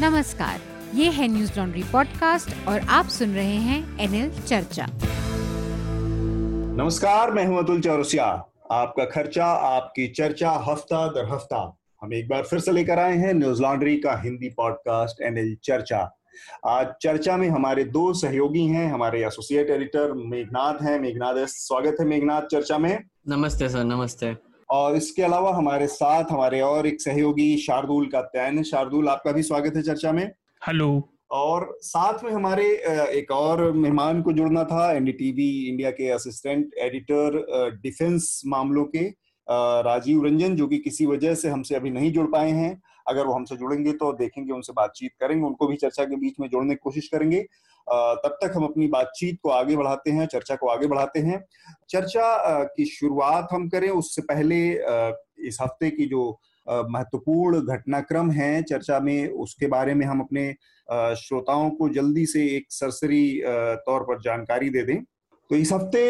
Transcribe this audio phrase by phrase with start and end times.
[0.00, 0.60] नमस्कार
[0.94, 4.86] ये है न्यूज़ लॉन्ड्री पॉडकास्ट और आप सुन रहे हैं एनएल चर्चा।
[6.78, 8.24] नमस्कार मैं हूँ अतुल चौरसिया।
[8.72, 13.34] आपका खर्चा आपकी चर्चा हफ़्ता दर हफ़्ता। हम एक बार फिर से लेकर आए हैं
[13.34, 16.18] न्यूज़ लॉन्ड्री का हिंदी पॉडकास्ट एनएल चर्चा।
[16.66, 22.06] आज चर्चा में हमारे दो सहयोगी हैं हमारे एसोसिएट एडिटर मेघनाथ हैं। मेघनाथ स्वागत है
[22.06, 22.98] मेघनाथ चर्चा में।
[23.28, 28.62] नमस्ते सर नमस्ते। और इसके अलावा हमारे साथ हमारे और एक सहयोगी शार्दुल का तैन।
[28.62, 30.24] शार्दुल आपका भी स्वागत है चर्चा में।
[30.62, 32.64] हेलो। और साथ में हमारे
[33.10, 39.04] एक और मेहमान को जुड़ना था एनडीटीवी इंडिया के असिस्टेंट एडिटर डिफेंस मामलों के
[39.82, 43.32] राजीव रंजन जो कि किसी वजह से हमसे अभी नहीं जुड़ पाए हैं। अगर वो
[43.32, 46.80] हमसे जुड़ेंगे तो देखेंगे उनसे बातचीत करेंगे उनको भी चर्चा के बीच में जोड़ने की
[46.82, 47.44] कोशिश करेंगे।
[47.88, 51.44] तब तक हम अपनी बातचीत को आगे बढ़ाते हैं, चर्चा को आगे बढ़ाते हैं।
[51.90, 54.58] चर्चा की शुरुआत हम करें, उससे पहले
[55.48, 56.30] इस हफ़्ते की जो
[56.66, 60.52] महत्वपूर्ण घटनाक्रम है, चर्चा में, उसके बारे में हम अपने
[61.16, 63.40] श्रोताओं को जल्दी से एक सरसरी
[63.86, 64.98] तौर पर जानकारी दे दें।
[65.50, 66.02] तो इस हफ़्ते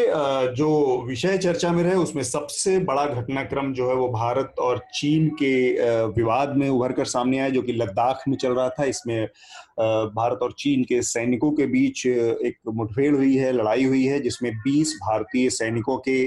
[0.54, 0.66] जो
[1.06, 5.54] विषय चर्चा में रहे, उसमें सबसे बड़ा घटनाक्रम जो है वो भारत और चीन के
[6.12, 9.27] विवाद में उभर कर सामने आया, जो कि लद्दाख में चल रहा था। इसमें
[10.10, 14.50] भारत और चीन के सैनिकों के बीच एक मुठभेड़ हुई है, लड़ाई हुई है, जिसमें
[14.58, 16.24] 20 भारतीय सैनिकों के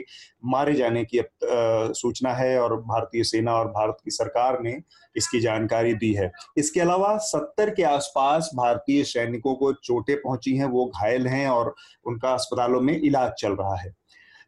[0.47, 4.77] मारे जाने की सूचना है और भारतीय सेना और भारत की सरकार ने
[5.15, 10.65] इसकी जानकारी दी है। इसके अलावा 70 के आसपास भारतीय सैनिकों को चोटें पहुँची हैं,
[10.65, 11.73] वो घायल हैं और
[12.05, 13.95] उनका अस्पतालों में इलाज चल रहा है।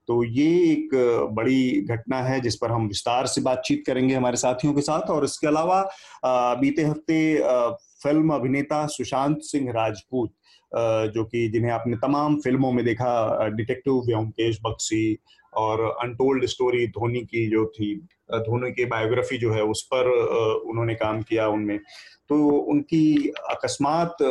[0.08, 0.90] तो ये एक
[1.32, 5.26] बड़ी घटना है जिस पर हम विस्तार से बातचीत करेंगे हमारे साथियों के साथ। और
[5.26, 5.82] इसके अलावा
[6.56, 7.20] बीते हफ़्ते
[8.04, 10.34] फ़िल्म अभिनेता सुशांत सिंह राजपूत
[11.14, 15.18] जो कि जिन्हें आपने तमाम फ़िल्मों में देखा डिटेक्टिव व्योमकेश बक्सी
[15.54, 17.96] और अनटोल्ड स्टोरी धोनी की जो थी
[18.32, 20.10] धोनी की बायोग्राफी जो है उस पर
[20.70, 21.80] उन्होंने काम किया उनमें।
[22.30, 22.36] तो
[22.72, 24.22] उनकी अकस्मात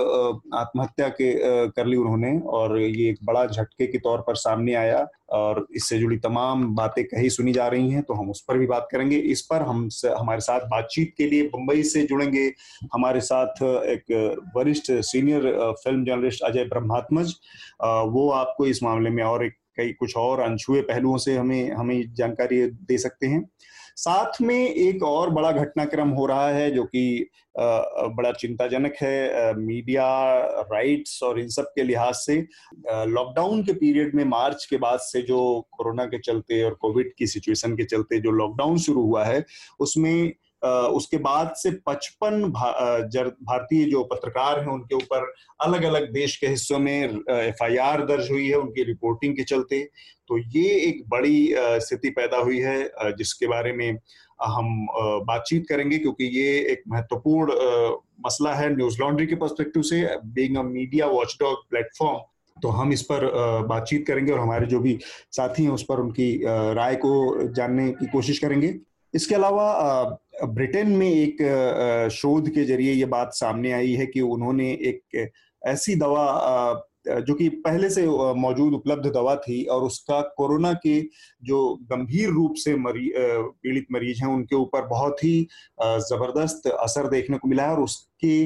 [0.54, 1.32] आत्महत्या के
[1.68, 5.98] कर ली उन्होंने और ये एक बड़ा झटके के तौर पर सामने आया और इससे
[5.98, 9.16] जुड़ी तमाम बातें कही सुनी जा रही हैं तो हम उस पर भी बात करेंगे।
[9.16, 12.46] इस पर हम हमारे साथ बातचीत के लिए मुंबई से जुड़ेंगे।
[12.94, 15.52] हमारे साथ एक वरिष्ठ senior
[15.84, 17.34] film journalist Ajay Brahmatmaj
[17.82, 22.14] वो आपको इस मामले में और एक कई कुछ और अनछुए पहलुओं से हमें हमें
[22.14, 23.48] जानकारी दे सकते हैं।
[23.96, 30.06] साथ में एक और बड़ा घटनाक्रम हो रहा है जो कि बड़ा चिंताजनक है मीडिया
[30.72, 32.36] राइट्स और इन सब के लिहाज से
[32.88, 35.38] लॉकडाउन के पीरियड में मार्च के बाद से जो
[35.76, 39.44] कोरोना के चलते और कोविड की सिचुएशन के चलते जो लॉकडाउन शुरू हुआ है,
[39.80, 40.32] उसमें
[40.62, 42.44] उसके बाद से 55
[43.42, 48.48] भारतीय जो पत्रकार हैं, उनके ऊपर अलग अलग देश के हिस्सों में एफआईआर दर्ज हुई
[48.48, 49.82] है, उनकी रिपोर्टिंग के चलते।
[50.28, 53.98] तो ये एक बड़ी स्थिति पैदा हुई है जिसके बारे में
[54.40, 54.86] हम
[55.26, 57.52] बातचीत करेंगे, क्योंकि ये एक महत्वपूर्ण
[58.26, 62.18] मसला है न्यूज़ लॉन्ड्री के पर्सपेक्टिव से। Being a media watchdog platform
[62.56, 63.24] तो हम इस पर
[63.68, 64.98] बातचीत करेंगे और हमारे जो भी
[65.32, 66.32] साथी हैं, उस पर उनकी
[66.74, 68.74] राय को जानने की कोशिश करेंगे।
[69.14, 69.66] इसके अलावा
[70.44, 75.30] ब्रिटेन में एक शोध के ज़रिए ये बात सामने आई है कि उन्होंने एक
[75.62, 78.06] ऐसी दवा जो कि पहले से
[78.36, 81.00] मौजूद उपलब्ध दवा थी और उसका कोरोना के
[81.44, 85.46] जो गंभीर रूप से मरी, पीड़ित मरीज़ हैं उनके ऊपर बहुत ही
[85.82, 88.44] ज़बरदस्त असर देखने को मिला है और उसके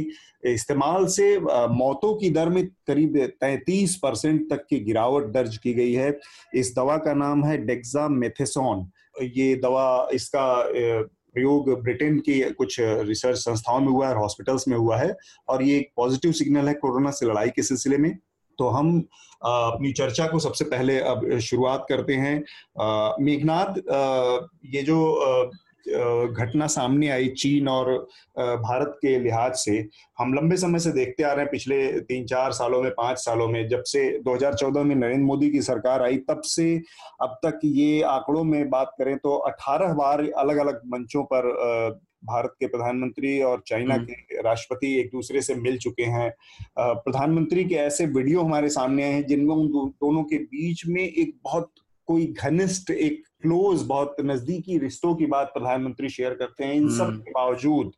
[0.52, 1.38] इस्तेमाल से
[1.70, 6.18] मौतों की दर में करीब 33 परसेंट तक की गिरावट दर्ज की गई है।
[6.54, 8.90] इस दवा का नाम है डेक्सा मेथेसोन
[9.22, 10.46] ये दवा इसका
[11.34, 15.16] प्रयोग ब्रिटेन के कुछ रिसर्च संस्थाओं में हुआ है हॉस्पिटल्स में हुआ है
[15.48, 18.16] और ये एक पॉजिटिव सिग्नल है कोरोना से लड़ाई के सिलसिले में।
[18.58, 18.98] तो हम
[19.42, 22.34] अपनी चर्चा को सबसे पहले अब शुरुआत करते हैं।
[23.24, 23.78] मेघनाथ
[24.74, 24.98] ये जो
[25.88, 27.92] घटना सामने आई चीन और
[28.36, 29.76] भारत के लिहाज से
[30.18, 33.48] हम लंबे समय से देखते आ रहे हैं पिछले तीन चार सालों में पाँच सालों
[33.48, 36.74] में जब से 2014 में नरेंद्र मोदी की सरकार आई तब से
[37.22, 41.50] अब तक ये आंकड़ों में बात करें तो 18 बार अलग अलग मंचों पर
[42.24, 46.30] भारत के प्रधानमंत्री और चाइना हम्म। के राष्ट्रपति एक दूसरे से मिल चुके हैं
[46.78, 51.34] प्रधानमंत्री के ऐसे वीडियो हमारे सामने आए हैं जिनमें उन दोनों के बीच में एक
[51.44, 51.72] बहुत
[52.08, 57.04] कोई घनिष्ठ एक क्लोज बहुत नजदीकी रिश्तों की बात प्रधानमंत्री शेयर करते हैं इन सब
[57.04, 57.92] हम्म। के बावजूद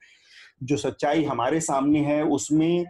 [0.62, 2.84] जो सच्चाई हमारे सामने है उसमें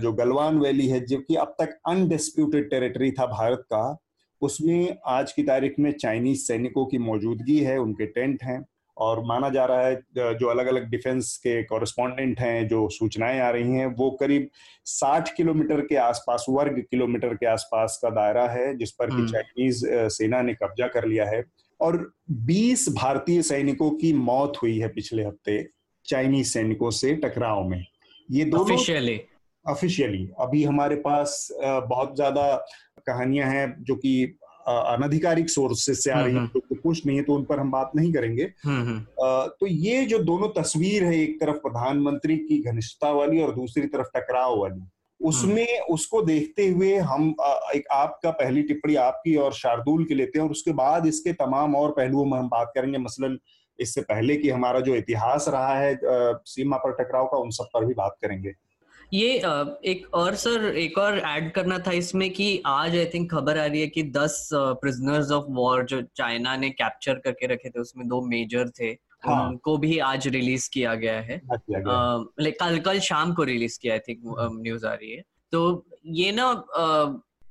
[0.00, 3.84] जो गलवान वैली है जबकि अब तक अनडिस्प्यूटेड टेरिटरी था भारत का
[4.42, 8.60] उसमें आज की तारीख में चाइनीज़ सैनिकों की मौजूदगी है उनके टेंट हैं
[9.02, 13.50] और माना जा रहा है जो अलग अलग डिफेंस के कॉरेस्पॉन्डेंट हैं जो सूचनाएँ आ
[13.50, 14.48] रही हैं वो करीब
[14.86, 19.26] 60 किलोमीटर के आसपास वर्ग किलोमीटर के आसपास का दायरा है जिस पर की हम्म।
[19.26, 19.84] चाइनीज़
[20.16, 21.44] सेना ने कब्जा कर लिया है।
[21.80, 22.12] और
[22.46, 25.62] 20 भारतीय सैनिकों की मौत हुई है पिछले हफ़्ते
[26.06, 27.84] चाइनीज़ सैनिकों से टकराव में।
[28.30, 29.20] ये दोनों ऑफिशियली
[29.66, 32.54] ऑफिशियली अभी हमारे पास बहुत ज़्यादा
[33.06, 34.14] कहानियाँ हैं जो कि
[34.68, 37.90] अनधिकारिक सोर्सेस से आ रही है तो कुछ नहीं है तो उन पर हम बात
[37.96, 43.54] नहीं करेंगे। तो ये जो दोनों तस्वीर है एक तरफ़ प्रधानमंत्री की घनिष्ठता वाली और
[43.54, 44.82] दूसरी तरफ़ टकराव वाली
[45.20, 47.34] उसमें उसको देखते हुए हम
[47.74, 51.76] एक आपका पहली टिप्पणी आपकी और शार्दुल की लेते हैं और उसके बाद इसके तमाम
[51.76, 53.38] और पहलुओं में हम बात करेंगे। मसलन
[53.78, 55.98] इससे पहले कि हमारा जो इतिहास रहा है
[56.46, 58.52] सीमा पर टकराव का उन सब पर भी बात करेंगे।
[59.12, 59.30] ये
[59.84, 63.64] एक और सर एक और ऐड करना था इसमें कि आज आई थिंक खबर आ
[63.64, 68.06] रही है कि 10 प्रिजनर्स ऑफ़ वॉर जो चाइना ने कैप्चर करके रखे थे उसमें
[68.08, 68.90] दो मेजर थे
[69.26, 69.48] हाँ.
[69.48, 73.98] उनको भी आज रिलीज़ किया गया है लाइक कल कल शाम को रिलीज़ किया आई
[73.98, 74.22] थिंक
[74.62, 75.22] न्यूज़ आ रही है
[75.52, 76.48] तो ये ना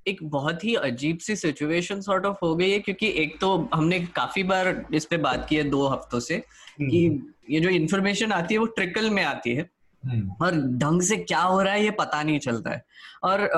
[0.07, 3.99] एक बहुत ही अजीब सी सिचुएशन सॉर्ट ऑफ़ हो गई है क्योंकि एक तो हमने
[4.15, 8.31] काफ़ी बार इस पे बात की है दो हफ्तों से कि हम्म। ये जो इन्फॉर्मेशन
[8.31, 9.69] आती है वो ट्रिकल में आती है।
[10.41, 12.83] और ढंग से क्या हो रहा है ये पता नहीं चलता है।
[13.23, 13.49] और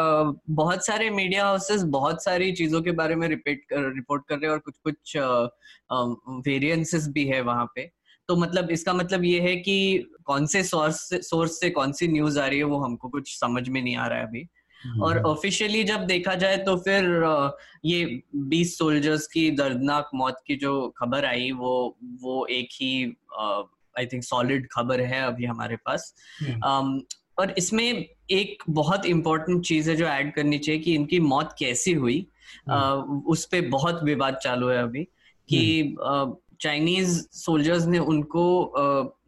[0.50, 4.46] बहुत सारे मीडिया हाउसेस बहुत सारी चीज़ों के बारे में रिपीट कर रिपोर्ट कर रहे
[4.46, 5.18] हैं और कुछ कुछ
[6.48, 7.92] वेरिएंसेस भी है वहाँ पे।
[8.28, 12.08] तो मतलब इसका मतलब ये है कि कौन से सोर्स से सोर्स से कौन सी
[12.08, 14.48] न्यूज़ आ रही है वो हमको कुछ समझ में नहीं आ रहा है अभी।
[15.02, 17.04] और ऑफिशियली हम्म। जब देखा जाए तो फिर
[17.86, 23.16] ये 20 सोल्जर्स की दर्दनाक मौत की जो खबर आई वो वो एक ही
[24.00, 26.14] आई थिंक सॉलिड खबर है अभी हमारे पास।
[26.44, 27.00] um,
[27.40, 31.94] और इसमें एक बहुत इम्पोर्टेंट चीज़ है जो ऐड करनी चाहिए कि इनकी मौत कैसी
[31.94, 32.28] हुई।
[32.70, 35.04] uh, उस पर बहुत विवाद चालू है अभी
[35.50, 35.96] कि
[36.62, 38.74] चाइनीज़ uh, सोल्जर्स ने उनको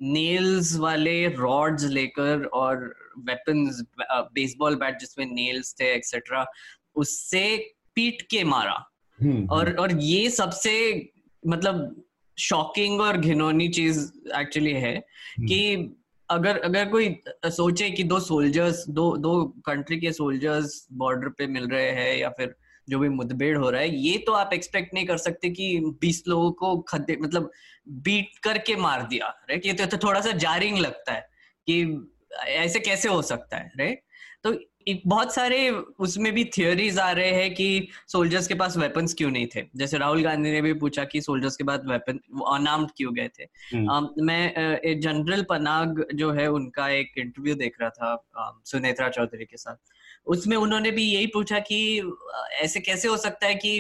[0.02, 6.46] नेल्स uh, वाले रॉड्स लेकर और वेपन्स बेसबॉल बैट जिसमें नेल्स थे एक्सेट्रा
[6.96, 8.92] उससे पीट के मारा।
[9.52, 10.74] और और ये सबसे
[11.48, 12.05] मतलब
[12.38, 14.00] शॉकिंग और घिनौनी चीज़
[14.38, 15.96] एक्चुअली है हम्म। कि
[16.30, 17.16] अगर अगर कोई
[17.48, 22.30] सोचे कि दो सोल्जर्स दो दो कंट्री के सोल्जर्स बॉर्डर पे मिल रहे हैं या
[22.30, 22.56] फिर
[22.88, 26.24] जो भी मुठभेड़ हो रहा है ये तो आप एक्सपेक्ट नहीं कर सकते कि बीस
[26.28, 27.52] लोगों को खदे मतलब
[28.08, 31.28] बीट करके मार दिया राइट ये तो, तो थोड़ा सा जारिंग लगता है
[31.68, 32.10] कि
[32.56, 34.04] ऐसे कैसे हो सकता है राइट
[34.44, 34.54] तो
[35.06, 39.48] बहुत सारे उसमें भी थियोरीज आ रहे हैं कि सोल्जर्स के पास वेपन्स क्यों नहीं
[39.48, 42.18] थे। जैसे राहुल गांधी ने भी पूछा कि सोल्जर्स के पास वेपन
[42.56, 43.44] अनाउंड क्यों गए थे?
[43.90, 44.54] um, मैं
[45.00, 49.76] जनरल पनाग जो है उनका एक इंटरव्यू देख रहा था सुनेत्रा चौधरी के साथ।
[50.26, 52.12] उसमें उन्होंने भी यही पूछा कि
[52.52, 53.80] ऐसे कैसे हो सकता है कि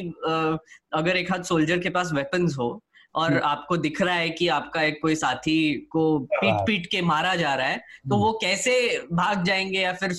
[0.94, 2.85] अगर एक हाथ सोल्जर के पास वेपन्स हो
[3.16, 5.58] और। आपको दिख रहा है कि आपका एक कोई साथी
[5.92, 6.04] को
[6.34, 8.78] पीट। पीट के मारा जा रहा है तो हम्म। वो कैसे
[9.14, 10.18] भाग जाएँगे या फिर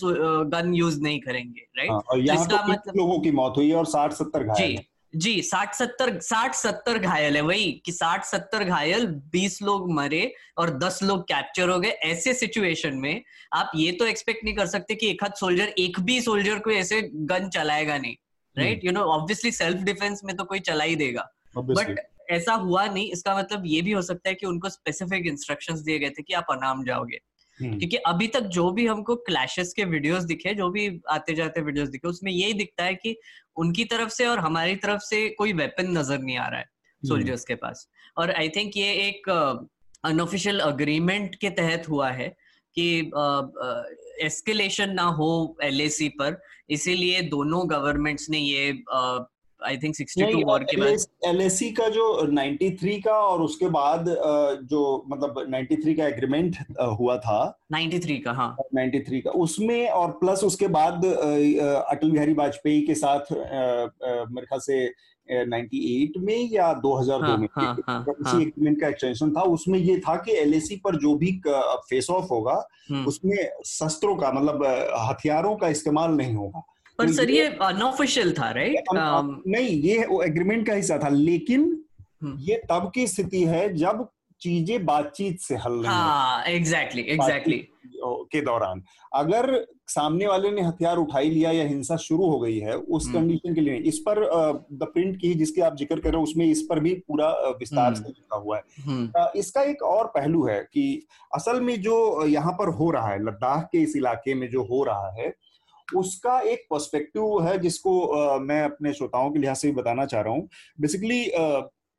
[0.53, 3.87] गन यूज़ नहीं करेंगे राइट हाँ, और यहाँ तो मतलब लोगों की मौत हुई और
[3.87, 8.65] साठ सत्तर घायल जी जी साठ सत्तर साठ सत्तर घायल है वही कि साठ सत्तर
[8.65, 13.23] घायल बीस लोग मरे और दस लोग कैप्चर हो गए। ऐसे सिचुएशन में
[13.53, 16.71] आप ये तो एक्सपेक्ट नहीं कर सकते कि एक हाथ सोल्जर एक भी सोल्जर को
[16.71, 18.17] ऐसे गन चलाएगा नहीं
[18.57, 21.99] right you know obviously self defence में तो कोई चला ही देगा। बट
[22.31, 25.99] ऐसा हुआ नहीं इसका मतलब ये भी हो सकता है कि उनको स्पेसिफिक इंस्ट्रक्शंस दिए
[25.99, 27.21] गए थे कि आप अनाम जाओगे
[27.61, 31.61] हम्म। क्योंकि अभी तक जो भी हमको क्लैशेस के वीडियोस दिखे जो भी आते जाते
[31.61, 33.17] वीडियोस दिखे उसमें यही दिखता है कि
[33.57, 36.69] उनकी तरफ़ से और हमारी तरफ़ से कोई वेपन नज़र नहीं आ रहा है
[37.03, 37.89] सोल्जर्स हम्म। के पास
[38.19, 39.29] और आई थिंक ये एक
[40.05, 42.29] अनऑफिशियल uh, अग्रीमेंट के तहत हुआ है
[42.77, 42.89] कि
[44.25, 46.41] एस्केलेशन uh, uh, ना हो एल पर
[46.71, 48.71] इसीलिए दोनों गवर्नमेंट्स ने ये
[49.65, 54.05] आई थिंक 62 वॉर के बाद। एलएसी का जो 93 का और उसके बाद
[54.71, 56.57] जो मतलब 93 का एग्रीमेंट
[56.99, 57.39] हुआ था।
[57.73, 63.33] 93 का हाँ। 93 का। उसमें और प्लस उसके बाद अटल बिहारी वाजपेयी के साथ
[63.33, 64.87] मेरे ख्याल से
[65.29, 69.99] 98 में या 2002 हाँ, में हाँ, हाँ, उसी एग्रीमेंट का एक्सटेंशन था उसमें ये
[69.99, 73.37] था कि एलएसी पर जो भी फेस ऑफ़ होगा हम्म। उसमें
[73.67, 74.65] शस्त्रों का मतलब
[75.09, 76.63] हथियारों का इस्तेमाल नहीं होगा।
[76.99, 81.09] पर तो सर ये अनऑफिशियल था राइट um, नहीं ये वो एग्रीमेंट का हिस्सा था
[81.11, 81.65] लेकिन
[82.23, 84.07] हम्म। ये तब की स्थिति है जब
[84.43, 87.67] चीज़ें बातचीत से हल नहीं हाँ एग्जैक्टली एग्जैक्टली
[88.33, 88.83] के दौरान
[89.15, 93.49] अगर सामने वाले ने हथियार उठाई लिया या हिंसा शुरू हो गई है उस कंडीशन
[93.49, 94.21] हम्म। के लिए इस पर
[94.73, 97.29] द प्रिंट की जिसकी आप ज़िक्र कर रहे हो उसमें इस पर भी पूरा
[97.61, 102.27] विस्तार से हम्म। लिखा हुआ है इसका एक और पहलू है कि असल में जो
[102.27, 105.35] यहाँ पर हो रहा है लद्दाख के इस इलाके में जो हो रहा है
[105.95, 110.21] उसका एक पर्सपेक्टिव है जिसको आ, मैं अपने श्रोताओं के लिहाज से भी बताना चाह
[110.21, 110.49] रहा हूँ।
[110.81, 111.31] बेसिकली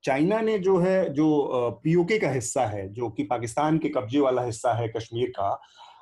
[0.04, 4.42] चाइना ने जो है जो पीओके का हिस्सा है जो कि पाकिस्तान के कब्जे वाला
[4.42, 5.60] हिस्सा है कश्मीर का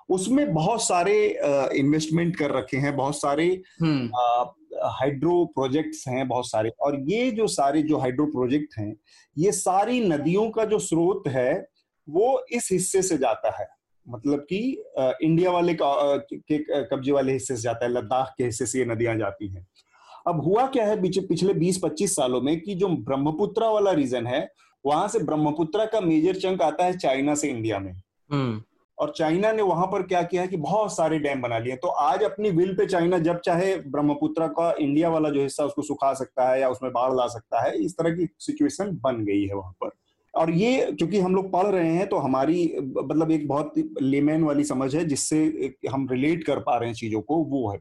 [0.10, 1.40] उसमें बहुत सारे
[1.76, 3.46] इन्वेस्टमेंट कर रखे हैं बहुत सारे
[3.84, 8.96] हाइड्रो हम्म। प्रोजेक्ट्स हैं बहुत सारे। और ये जो सारे जो हाइड्रो प्रोजेक्ट हैं
[9.38, 11.68] ये सारी नदियों का जो स्रोत है
[12.10, 13.68] वो इस हिस्से से जाता है।
[14.08, 14.58] मतलब कि
[15.22, 19.16] इंडिया वाले के कब्जे वाले हिस्से से जाता है लद्दाख के हिस्से से ये नदियाँ
[19.16, 19.66] जाती हैं।
[20.28, 24.48] अब हुआ क्या है पिछले 20-25 सालों में कि जो ब्रह्मपुत्रा वाला रीजन है
[24.86, 27.92] वहाँ से ब्रह्मपुत्रा का मेजर चंक आता है चाइना से इंडिया में।
[28.30, 28.62] हम्म।
[28.98, 31.88] और चाइना ने वहाँ पर क्या किया है कि बहुत सारे डैम बना लिए। तो
[31.88, 36.14] आज अपनी विल पे चाइना जब चाहे ब्रह्मपुत्रा का इंडिया वाला जो हिस्सा उसको सुखा
[36.14, 39.56] सकता है या उसमें बाढ़ ला सकता है इस तरह की सिचुएशन बन गई है
[39.56, 39.90] वहाँ पर।
[40.36, 44.64] और ये क्योंकि हम लोग पढ़ रहे हैं तो हमारी मतलब एक बहुत लेमैन वाली
[44.64, 47.80] समझ है, जिससे हम रिलेट कर पा रहे हैं चीज़ों को, वो है।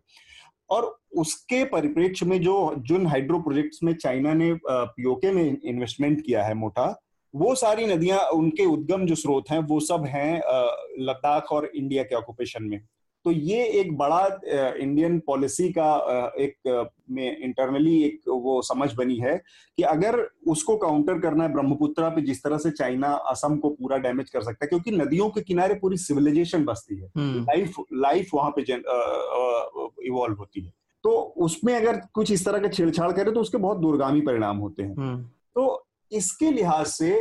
[0.70, 6.44] और उसके परिप्रेक्ष्य में जो, जिन हाइड्रो प्रोजेक्ट्स में चाइना ने पीओके में इन्वेस्टमेंट किया
[6.44, 6.86] है मोटा,
[7.34, 10.36] वो सारी नदियाँ, उनके उद्गम जो स्रोत हैं, वो सब हैं
[11.00, 12.80] लद्दाख और इंडिया के ऑक्यूपेशन में।
[13.24, 14.20] तो ये एक बड़ा
[14.76, 19.36] इंडियन पॉलिसी का एक में इंटरनली एक वो समझ बनी है
[19.78, 23.96] कि अगर उसको काउंटर करना है ब्रह्मपुत्रा पे जिस तरह से चाइना असम को पूरा
[23.96, 28.54] डैमेज कर सकता है क्योंकि नदियों के किनारे पूरी सिविलाइजेशन बसती है लाइफ। लाइफ वहाँ
[28.58, 28.62] पे
[30.06, 30.72] इवॉल्व होती है
[31.04, 34.82] तो उसमें अगर कुछ इस तरह का छेड़छाड़ करे तो उसके बहुत दूरगामी परिणाम होते
[34.82, 35.22] हैं हम्म।
[35.54, 37.12] तो इसके लिहाज से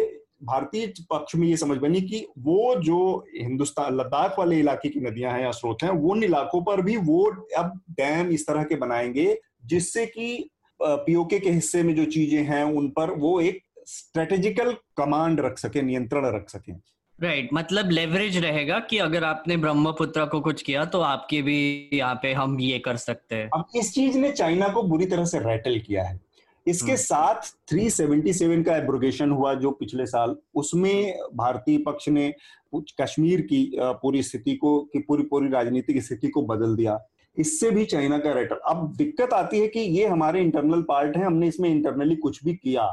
[0.44, 5.32] भारतीय पक्ष में ये समझ बनी कि वो जो हिंदुस्तान लद्दाख वाले इलाके की नदियाँ
[5.32, 7.24] हैं या स्रोत हैं वो इलाकों पर भी वो
[7.58, 10.50] अब डैम इस तरह के बनाएँगे जिससे कि
[10.82, 15.82] पीओके के हिस्से में जो चीज़ें हैं उन पर वो एक स्ट्रेटेजिकल कमांड रख सके
[15.82, 20.86] नियंत्रण रख सके। राइट right, मतलब लेवरेज रहेगा कि अगर आपने ब्रह्मपुत्र को कुछ किया
[20.86, 24.68] तो आपके भी यहाँ पे हम ये कर सकते हैं। अब इस चीज़ ने चाइना
[24.68, 26.20] को बुरी तरह से रैटल किया है।
[26.68, 32.34] इसके हम्म। साथ 377 का एब्रोगेशन हुआ जो पिछले साल उसमें भारतीय पक्ष ने
[32.76, 37.00] कश्मीर की पूरी स्थिति को की पूरी पूरी राजनीतिक स्थिति को बदल दिया।
[37.38, 41.26] इससे भी चाइना का रेटर अब दिक्कत आती है कि ये हमारे इंटरनल पार्ट है
[41.26, 42.84] हमने इसमें इंटरनली कुछ भी किया।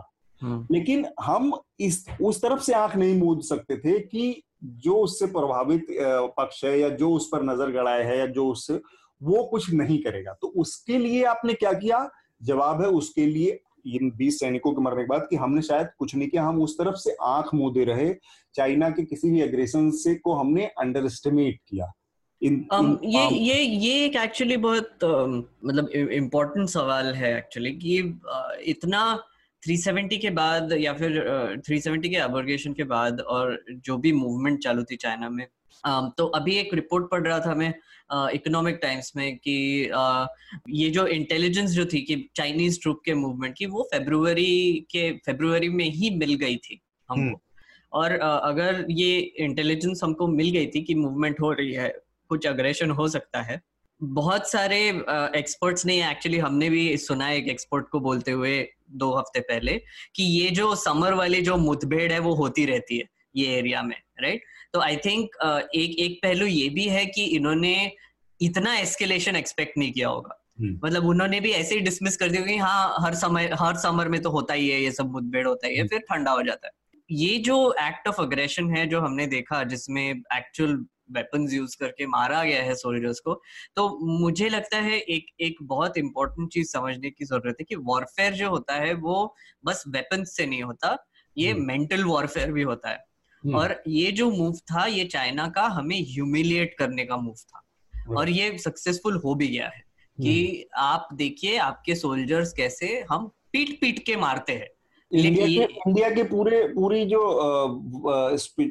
[0.42, 5.26] हम्म। लेकिन हम इस उस तरफ़ से आँख नहीं मूद सकते थे कि जो उससे
[5.26, 5.86] प्रभावित
[6.38, 8.80] पक्ष है या जो उस पर नज़र गड़ाए है या जो उससे
[9.22, 12.10] वो कुछ नहीं करेगा। तो उसके लिए आपने क्या किया?
[12.42, 16.14] जवाब है उसके लिए इन बीस सैनिकों के मरने के बाद कि हमने शायद कुछ
[16.14, 18.14] नहीं किया हम उस तरफ़ से आँख मोदे रहे
[18.54, 21.92] चाइना के किसी भी एग्रेशन से को हमने अंडर एस्टिमेट किया।
[22.42, 27.38] इन, um, इन, ये um, ये ये एक एक्चुअली बहुत uh, मतलब इम्पोर्टेंट सवाल है
[27.38, 29.22] एक्चुअली कि uh, इतना
[29.68, 31.10] 370 के बाद या फिर
[31.58, 35.52] uh, 370 के अबर्गेशन के बाद और जो भी मूवमेंट चालू थी चाइना में um,
[35.84, 37.72] तो अभी एक रिपोर्ट पढ़ रहा था मैं
[38.34, 39.52] इकोनॉमिक टाइम्स में कि
[40.70, 45.68] ये जो इंटेलिजेंस जो थी कि चाइनीज़ ट्रूप के मूवमेंट की वो फेब्रुवरी के फेब्रुवरी
[45.70, 47.36] में ही मिल गई थी हमको हम्म।
[47.92, 51.88] और अगर ये इंटेलिजेंस हमको मिल गई थी कि मूवमेंट हो रही है
[52.30, 53.60] कुछ अग्रेशन हो सकता है
[54.00, 54.78] बहुत सारे
[55.38, 58.60] एक्सपर्ट्स ने एक्चुअली हमने भी सुना एक एक्सपर्ट को बोलते हुए
[58.92, 59.76] दो हफ़्ते पहले
[60.16, 63.96] कि ये जो समर वाली जो मुठभेड़ है वो होती रहती है ये एरिया में
[64.22, 64.42] राइट
[64.74, 65.36] तो आई थिंक
[65.74, 67.74] एक एक पहलू ये भी है कि इन्होंने
[68.40, 72.42] इतना एस्केलेशन एक्सपेक्ट नहीं किया होगा हम्म। मतलब उन्होंने भी ऐसे ही डिसमिस कर दिया
[72.42, 75.66] कि हाँ हर समय हर समर में तो होता ही है ये सब मुठभेड़ होता
[75.66, 76.72] ही है हम्म। फिर ठंडा हो जाता है
[77.10, 80.76] ये जो एक्ट ऑफ़ अग्रेशन है जो हमने देखा जिसमें एक्चुअल
[81.12, 83.34] वेपन्स यूज़ करके मारा गया है सोल्जर्स को
[83.76, 88.32] तो मुझे लगता है एक एक बहुत इंपॉर्टेंट चीज़ समझने की ज़रूरत है कि वॉरफेयर
[88.32, 89.16] जो होता है वो
[89.64, 90.96] बस वेपन्स से नहीं होता
[91.36, 93.04] ये मेंटल हम्म। वॉरफेयर भी होता है।
[93.44, 97.66] और ये जो मूव था ये चाइना का हमें ह्यूमिलिएट करने का मूव था।
[98.16, 99.82] और ये सक्सेसफुल हो भी गया है
[100.18, 104.68] कि हम्म। आप देखिए आपके सोल्जर्स कैसे हम पीट पीट के मारते हैं।
[105.10, 107.20] इंडिया के इंडिया के पूरे पूरी जो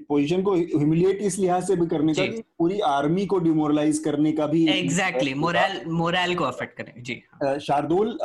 [0.08, 2.26] पोजीशन को ह्यूमिलिएट इस लिहाज से भी करने का
[2.58, 7.22] पूरी आर्मी को डिमोरलाइज करने का भी एग्जैक्टली मोरल मोरल को अफेक्ट करें। जी।
[7.60, 8.18] शार्दुल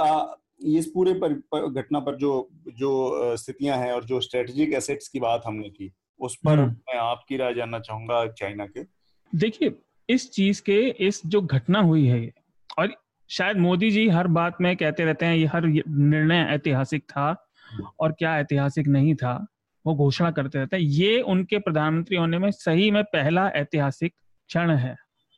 [0.77, 2.49] इस पूरे घटना पर जो
[2.79, 6.99] जो स्थितियाँ हैं और जो स्ट्रेटेजिक एसेट्स की बात हमने की उस पर हम्म। मैं
[7.01, 8.85] आपकी राय जानना चाहूँगा चाइना के
[9.33, 9.75] देखिए
[10.09, 12.31] इस चीज़ के इस जो घटना हुई है
[12.79, 12.95] और
[13.31, 17.35] शायद मोदी जी हर बात में कहते रहते हैं ये हर निर्णय ऐतिहासिक था
[18.01, 19.35] और क्या ऐतिहासिक नहीं था
[19.85, 24.13] वो घोषणा करते रहते हैं ये उनके प्रधानमंत्री होने में सही में पहला ऐतिहासिक
[24.51, 24.97] क्षण है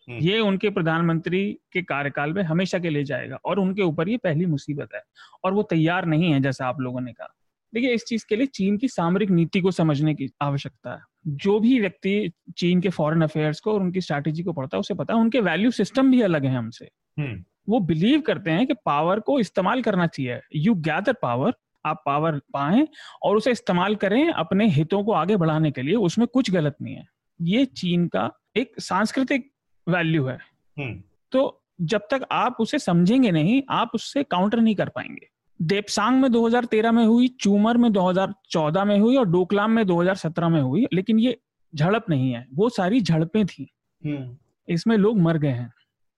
[0.09, 1.41] हम्म। ये उनके प्रधानमंत्री
[1.73, 5.03] के कार्यकाल में हमेशा के लिए जाएगा और उनके ऊपर ये पहली मुसीबत है
[5.45, 7.35] और वो तैयार नहीं है जैसा आप लोगों ने कहा
[7.75, 11.61] देखिए इस चीज़ के लिए चीन की सामरिक नीति को समझने की आवश्यकता है। जो
[11.61, 15.15] भी व्यक्ति चीन के फॉरेन अफेयर्स को और उनकी स्ट्रैटेजी को पढ़ता है उसे पता
[15.15, 19.21] है उनके वैल्यू सिस्टम भी अलग है हमसे। हम्म। वो बिलीव करते हैं कि पावर
[19.21, 21.55] को इस्तेमाल करना चाहिए। यू गैदर पावर
[21.87, 22.89] आप पावर पाए
[23.23, 26.95] और उसे इस्तेमाल करें अपने हितों को आगे बढ़ाने के लिए उसमें कुछ गलत नहीं
[26.95, 27.07] है।
[27.43, 29.53] ये चीन का एक सांस्कृतिक
[29.89, 30.39] वैल्यू है।
[30.79, 35.29] हम्म। तो जब तक आप उसे समझेंगे नहीं आप उससे काउंटर नहीं कर पाएँगे।
[35.63, 40.61] देपसांग में 2013 में हुई चूमर में 2014 में हुई और डोकलाम में 2017 में
[40.61, 41.39] हुई लेकिन ये
[41.75, 43.69] झड़प नहीं है वो सारी झड़पें थी।
[44.05, 44.37] हम्म,
[44.69, 45.73] इसमें लोग मर गए हैं।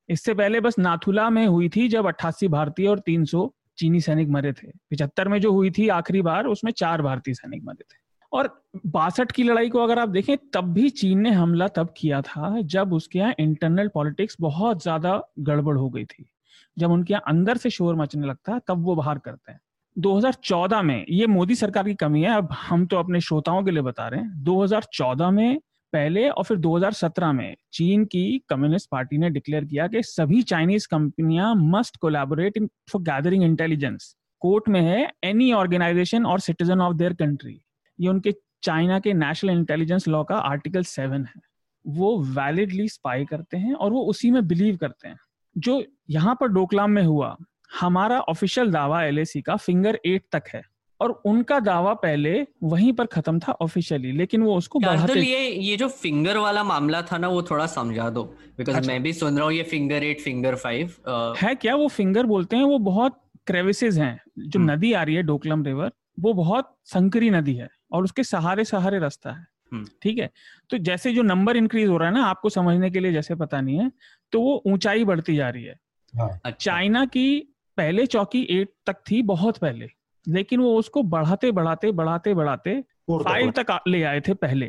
[0.08, 4.52] इससे पहले बस नाथुला में हुई थी जब 88 भारतीय और 300 चीनी सैनिक मरे
[4.52, 7.96] थे। पिछहत्तर में जो हुई थी आखिरी बार उसमें चार भारतीय सैनिक मरे थे।
[8.32, 12.22] और बासठ की लड़ाई को अगर आप देखें तब भी चीन ने हमला तब किया
[12.22, 16.30] था जब उसके यहाँ इंटरनल पॉलिटिक्स बहुत ज़्यादा गड़बड़ हो गई थी।
[16.78, 19.60] जब उनके अंदर से शोर मचने लगता है, तब वो बाहर करते हैं।
[19.98, 23.82] 2014 में ये मोदी सरकार की कमी है, अब हम तो अपने श्रोताओं के लिए
[23.82, 25.60] बता रहे हैं। 2014 में
[25.92, 30.88] पहले और फिर 2017 में चीन की कम्युनिस्ट पार्टी ने डिक्लेयर किया कि सभी चाइनीज़
[30.90, 34.16] कंपनियाँ must collaborate for gathering intelligence.
[34.40, 37.60] Court में है any organisation or citizen of their country
[38.00, 41.40] ये उनके चाइना के नेशनल इंटेलिजेंस लॉ का आर्टिकल सेवन है।
[41.86, 45.18] वो वैलिडली स्पाई करते हैं और वो उसी में बिलीव करते हैं।
[45.58, 47.36] जो यहाँ पर डोकलाम में हुआ
[47.80, 50.62] हमारा ऑफिशियल दावा एल का फिंगर एट तक है
[51.00, 55.76] और उनका दावा पहले वहीं पर खत्म था ऑफिशियली लेकिन वो उसको बढ़ाते ये ये
[55.76, 58.24] जो फिंगर वाला मामला था ना वो थोड़ा समझा दो
[58.58, 61.88] बिकॉज़ अच्छा। मैं भी सुन रहा हूँ ये फिंगर एट फिंगर फाइव है क्या वो
[61.88, 65.92] फिंगर बोलते हैं वो बहुत क्रेविसेस हैं जो हम्म। नदी आ रही है डोकलम रिवर
[66.20, 70.30] वो बहुत संकरी नदी है और उसके सहारे सहारे रास्ता है। ठीक है?
[70.70, 73.60] तो जैसे जो नंबर इंक्रीज हो रहा है ना आपको समझने के लिए जैसे पता
[73.60, 73.90] नहीं है
[74.32, 75.78] तो वो ऊंचाई बढ़ती जा रही है।
[76.14, 77.38] अच्छा। चाइना की
[77.78, 79.88] पहले चौकी एट तक थी बहुत पहले
[80.28, 84.66] लेकिन वो उसको बढ़ाते बढ़ाते बढ़ाते बढ़ाते फाइव तक ले आए थे पहले।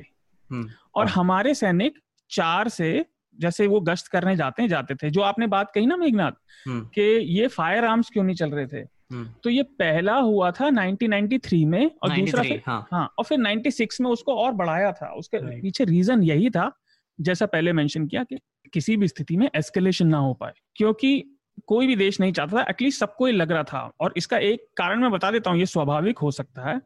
[0.50, 3.06] हम्म। और हाँ। हमारे सैनिक चार से
[3.38, 6.32] जैसे वो गश्त करने जाते हैं जाते थे जो आपने बात कही ना मेघनाथ
[6.68, 7.02] हम्म, कि
[7.40, 8.78] ये फायर आर्म्स क्यों नहीं चल रहे थे?
[8.78, 8.99] हम्म।
[9.44, 13.38] तो ये पहला हुआ था 1993 में और दूसरा 93, फिर हाँ। हाँ और फिर
[13.38, 15.62] 96 में उसको और बढ़ाया था। उसके.
[15.62, 16.72] पीछे रीजन यही था
[17.20, 18.38] जैसा पहले मेंशन किया कि
[18.74, 21.38] किसी भी स्थिति में एस्केलेशन ना हो पाए क्योंकि
[21.68, 24.68] कोई भी देश नहीं चाहता था एटलीस्ट सबको ये लग रहा था। और इसका एक
[24.78, 26.82] कारण मैं बता देता हूँ ये स्वाभाविक हो सकता है।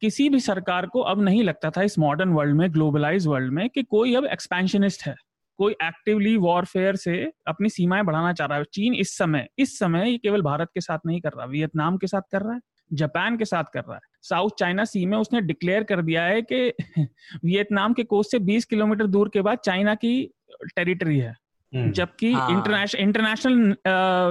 [0.00, 3.68] किसी भी सरकार को अब नहीं लगता था इस मॉडर्न वर्ल्ड में ग्लोबलाइज वर्ल्ड में
[3.70, 5.14] कि कोई अब एक्सपेंशनिस्ट है।
[5.58, 10.10] कोई एक्टिवली वॉरफेयर से अपनी सीमाएँ बढ़ाना चाह रहा है। चीन इस समय इस समय
[10.10, 12.60] ये केवल भारत के साथ नहीं कर रहा वियतनाम के साथ कर रहा है
[12.92, 16.42] जापान के साथ कर रहा है। साउथ चाइना सी में उसने डिक्लेयर कर दिया है
[16.42, 16.72] कि
[17.44, 20.30] वियतनाम के कोस्ट से 20 किलोमीटर दूर के बाद चाइना की
[20.76, 21.34] टेरिटरी है।
[21.74, 23.76] हम्म, जबकि हाँ। इंटरनेशनल इंटरनेशनल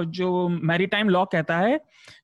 [0.06, 1.78] जो मैरीटाइम लॉ कहता है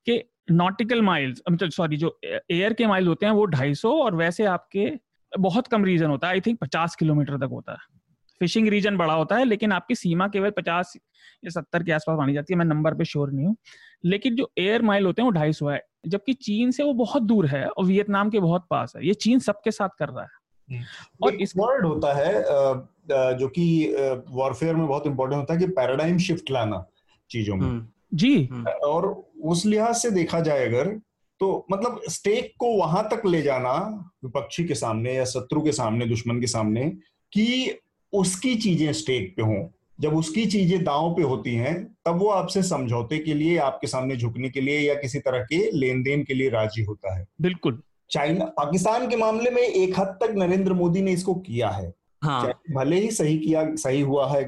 [0.06, 4.44] कि नॉटिकल माइल्स मतलब सॉरी जो एयर के माइल होते हैं वो 250 और वैसे
[4.44, 4.92] आपके
[5.38, 7.91] बहुत कम रीजन होता है। आई थिंक 50 किलोमीटर तक होता है।
[8.42, 10.92] फिशिंग रीजन बड़ा होता है लेकिन आपकी सीमा केवल 50
[11.44, 13.56] या 70 के आसपास मानी जाती है मैं नंबर पे श्योर नहीं हूँ।
[14.04, 17.46] लेकिन जो एयर माइल होते हैं वो 250 है जबकि चीन से वो बहुत दूर
[17.46, 20.84] है और वियतनाम के बहुत पास है। ये चीन सबके साथ कर रहा है।
[21.22, 22.32] और इस वर्ड होता है
[23.38, 23.64] जो कि
[24.30, 26.84] वॉरफेयर में बहुत इंपॉर्टेंट होता है कि पैराडाइम शिफ्ट लाना
[27.30, 29.06] चीज़ों में। हम्म, जी। हम्म, और
[29.44, 30.88] उस लिहाज से देखा जाए अगर
[31.40, 33.72] तो मतलब स्टेक को वहाँ तक ले जाना
[34.24, 36.88] विपक्षी के सामने या शत्रु के सामने दुश्मन के सामने
[37.32, 37.78] कि
[38.12, 39.66] उसकी चीज़ें स्टेक पे हों।
[40.00, 41.74] जब उसकी चीज़ें दांव पे होती हैं
[42.06, 45.58] तब वो आपसे समझौते के लिए आपके सामने झुकने के लिए या किसी तरह के
[45.70, 50.16] लेन देन के लिए राज़ी होता है। बिल्कुल। चाइना पाकिस्तान के मामले में एक हद
[50.22, 54.42] तक नरेंद्र मोदी ने इसको किया है। हाँ। भले ही सही किया सही हुआ है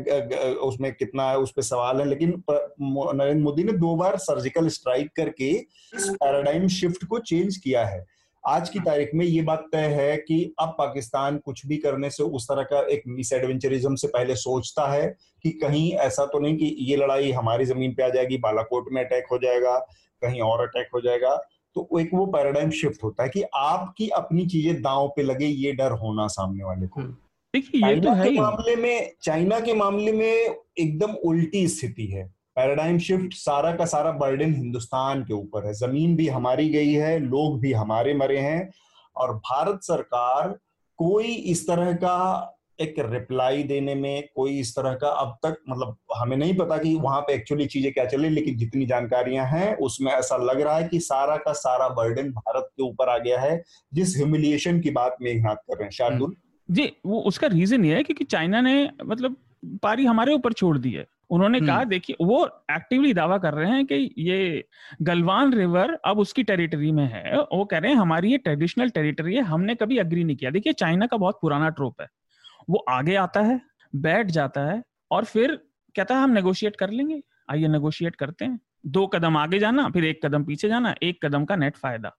[0.64, 5.11] उसमें कितना है उस पर सवाल है लेकिन नरेंद्र मोदी ने दो बार सर्जिकल स्ट्राइक
[5.16, 8.05] करके इस पैराडाइम शिफ्ट को चेंज किया है।
[8.46, 12.22] आज की तारीख में ये बात तय है कि अब पाकिस्तान कुछ भी करने से
[12.22, 15.07] उस तरह का एक मिस एडवेंचरिज्म से पहले सोचता है
[15.42, 19.04] कि कहीं ऐसा तो नहीं कि ये लड़ाई हमारी ज़मीन पे आ जाएगी बालाकोट में
[19.04, 19.78] अटैक हो जाएगा
[20.22, 21.37] कहीं और अटैक हो जाएगा।
[21.74, 25.72] तो एक वो पैराडाइम शिफ्ट होता है कि आपकी अपनी चीज़ें दांव पे लगे ये
[25.72, 27.12] डर होना सामने वाले को। हम्म,
[27.54, 32.98] देखिए ये तो है। मामले में चाइना के मामले में एकदम उल्टी स्थिति है। पैराडाइम
[32.98, 37.60] शिफ्ट सारा का सारा बर्डन हिंदुस्तान के ऊपर है। ज़मीन भी हमारी गई है, लोग
[37.60, 38.70] भी हमारे मरे हैं
[39.16, 40.58] और भारत सरकार
[40.98, 45.96] कोई इस तरह का एक रिप्लाई देने में, कोई इस तरह का अब तक मतलब
[46.16, 50.12] हमें नहीं पता कि वहाँ पे एक्चुअली चीज़ें क्या चले लेकिन जितनी जानकारियाँ हैं, उसमें
[50.12, 53.62] ऐसा लग रहा है कि सारा का सारा बर्डन भारत के ऊपर आ गया है,
[53.94, 56.36] जिस ह्यूमिलिएशन की बात मेघनाथ कर रहे हैं। शार्दुल?
[56.70, 59.36] जी, वो उसका रीजन ये है क्योंकि चाइना ने मतलब
[59.82, 63.70] पारी हमारे ऊपर छोड़ दी है। उन्होंने हम्म। कहा देखिए वो एक्टिवली दावा कर रहे
[63.70, 64.64] हैं कि ये
[65.02, 69.34] गलवान रिवर अब उसकी टेरिटरी में है। वो कह रहे हैं हमारी ये ट्रेडिशनल टेरिटरी
[69.34, 72.06] है हमने कभी अग्री नहीं किया। देखिए चाइना का बहुत पुराना ट्रोप है।
[72.70, 73.60] वो आगे आता है
[73.96, 75.58] बैठ जाता है और फिर
[75.96, 80.04] कहता है हम नेगोशिएट कर लेंगे। आइए नेगोशिएट करते हैं। दो कदम आगे जाना फिर
[80.04, 82.16] एक कदम पीछे जाना एक कदम का नेट फ़ायदा।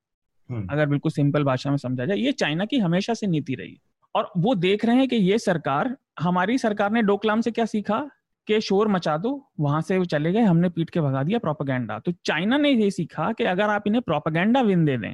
[0.50, 3.80] हम्म। अगर बिल्कुल सिंपल भाषा में समझा जाए ये चाइना की हमेशा से नीति रही।
[4.16, 8.10] और वो देख रहे हैं कि ये सरकार हमारी सरकार ने डोकलाम से क्या सीखा?
[8.48, 12.00] कि शोर मचा दो वहाँ से वो चले गए हमने पीट के भगा दिया प्रोपागेंडा
[12.00, 15.14] तो चाइना ने ये सीखा कि अगर आप इन्हें प्रोपागेंडा विन दे दें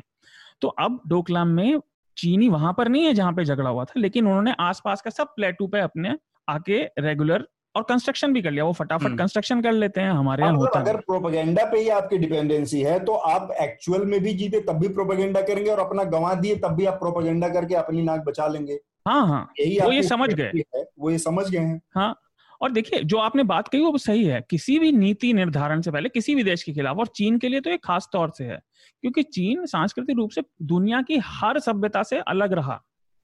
[0.62, 1.80] तो अब डोकलाम में
[2.18, 5.34] चीनी वहाँ पर नहीं है जहाँ पे झगड़ा हुआ था लेकिन उन्होंने आसपास का सब
[5.36, 6.16] प्लेटू पे अपने
[6.48, 10.44] आके रेगुलर और कंस्ट्रक्शन भी कर लिया। वो फटाफट कंस्ट्रक्शन हम्म। कर लेते हैं हमारे
[10.44, 14.60] यहाँ होता अगर प्रोपागेंडा पे ही आपकी डिपेंडेंसी है तो आप एक्चुअल में भी जीते
[14.60, 18.26] तब भी प्रोपागेंडा करेंगे और अपना गंवा दिए तब भी आप प्रोपागेंडा करके अपनी नाक
[18.26, 20.64] बचा लेंगे। हाँ हाँ। यही वो ये समझ गए।
[21.00, 22.14] वो ये समझ गए हैं। हाँ।
[22.62, 26.10] और देखिए जो आपने बात कही वो सही है। किसी भी नीति निर्धारण से पहले
[26.10, 28.60] किसी भी देश के खिलाफ और चीन के लिए तो एक खास तौर से है
[29.04, 32.82] क्योंकि चीन सांस्कृतिक रूप से दुनिया की हर सभ्यता से अलग रहा।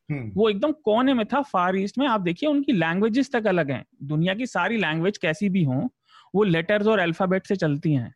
[0.09, 3.71] हम्म। वो एकदम कोने में था फार ईस्ट में। आप देखिए उनकी लैंग्वेजेस तक अलग
[3.71, 5.89] हैं। दुनिया की सारी लैंग्वेज कैसी भी हो
[6.35, 8.13] वो लेटर्स और अल्फ़ाबेट से चलती हैं।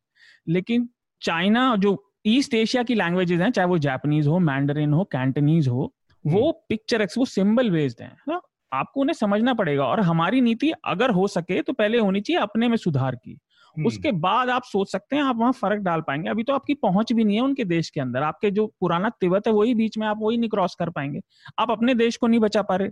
[0.48, 0.90] लेकिन
[1.22, 5.94] चाइना जो ईस्ट एशिया की लैंग्वेजेस हैं चाहे वो जापानीज हो मैंडरिन हो कैंटनीज हो
[6.26, 8.42] वो पिक्चर हम्म। वो सिंबल बेस्ड है ना?
[8.74, 12.68] आपको उन्हें समझना पड़ेगा और हमारी नीति अगर हो सके तो पहले होनी चाहिए अपने
[12.68, 13.38] में सुधार की।
[13.78, 16.74] हम्म। उसके बाद आप सोच सकते हैं आप वहाँ फ़र्क डाल पाएँगे। अभी तो आपकी
[16.74, 19.98] पहुँच भी नहीं है उनके देश के अंदर। आपके जो पुराना तिब्बत है वही बीच
[19.98, 21.22] में आप वही नहीं क्रॉस कर पाएँगे।
[21.60, 22.90] आप अपने देश को नहीं बचा पा रहे।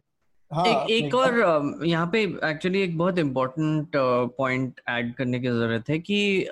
[0.52, 3.92] हाँ, एक एक और यहाँ पे एक्चुअली एक बहुत इम्पोर्टेंट
[4.38, 6.48] पॉइंट ऐड करने की ज़रूरत है कि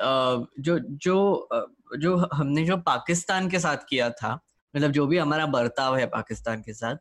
[0.60, 1.50] जो जो
[1.98, 4.34] जो हमने जो पाकिस्तान के साथ किया था
[4.76, 6.96] मतलब जो भी हमारा बर्ताव है पाकिस्तान के साथ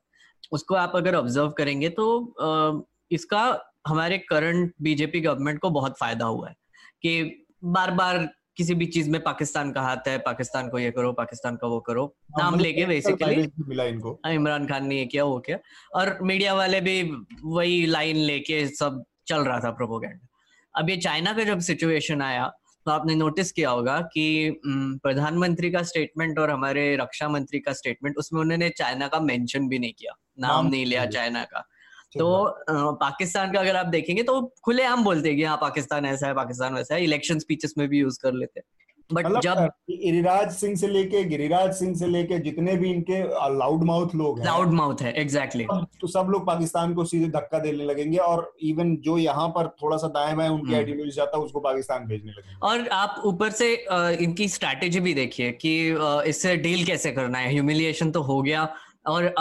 [0.52, 3.42] उसको आप अगर ऑब्ज़र्व करेंगे तो इसका
[3.86, 6.54] हमारे करंट बीजेपी गवर्नमेंट को बहुत फ़ायदा हुआ है
[7.02, 11.12] कि बार बार किसी भी चीज़ में पाकिस्तान का हाथ है पाकिस्तान को ये करो
[11.12, 15.06] पाकिस्तान का वो करो हाँ, नाम लेके बेसिकली मिला इनको। हाँ, इमरान खान ने ये
[15.06, 15.58] किया वो किया।
[15.94, 17.02] और मीडिया वाले भी
[17.44, 20.26] वही लाइन लेके सब चल रहा था प्रोपोगेंडा
[20.74, 22.52] अब ये चाइना का जब सिचुएशन आया
[22.86, 28.16] तो आपने नोटिस किया होगा कि प्रधानमंत्री का स्टेटमेंट और हमारे रक्षा मंत्री का स्टेटमेंट
[28.16, 31.60] उसमें उन्होंने चाइना का मेंशन भी नहीं किया। नाम नहीं लिया चाइना का।
[32.18, 36.26] तो पाकिस्तान का अगर आप देखेंगे तो खुले आम बोलते हैं कि हाँ पाकिस्तान ऐसा
[36.26, 38.66] है पाकिस्तान वैसा है इलेक्शन स्पीचेस में भी यूज़ कर लेते हैं।
[39.10, 39.58] बट मतलब जब
[39.90, 43.20] गिरिराज सिंह से लेके गिरिराज सिंह से लेके जितने भी इनके
[43.56, 46.00] लाउड माउथ लोग हैं लाउड माउथ है एग्जैक्टली exactly.
[46.00, 49.96] तो सब लोग पाकिस्तान को सीधे धक्का देने लगेंगे और इवन जो यहाँ पर थोड़ा
[49.96, 53.50] सा दाएँ है उनकी आइडियोलॉजी हम्म। जाता है उसको पाकिस्तान भेजने लगे और आप ऊपर
[53.52, 53.72] से
[54.20, 55.76] इनकी स्ट्रैटेजी भी देखिए कि
[56.28, 58.68] इससे डील कैसे करना है ह्यूमिलिएशन तो हो गया
[59.06, 59.34] और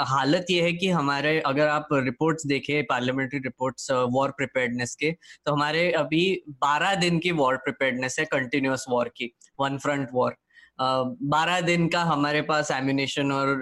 [0.00, 5.10] हालत ये है कि हमारे अगर आप रिपोर्ट्स देखें पार्लियामेंट्री रिपोर्ट्स वॉर प्रिपेयर्डनेस के
[5.46, 6.22] तो हमारे अभी
[6.64, 10.36] 12 दिन की वॉर प्रिपेयर्डनेस है कंटिन्यूस वॉर की वन फ्रंट वॉर
[10.80, 13.56] बारह दिन का हमारे पास एम्यूनेशन और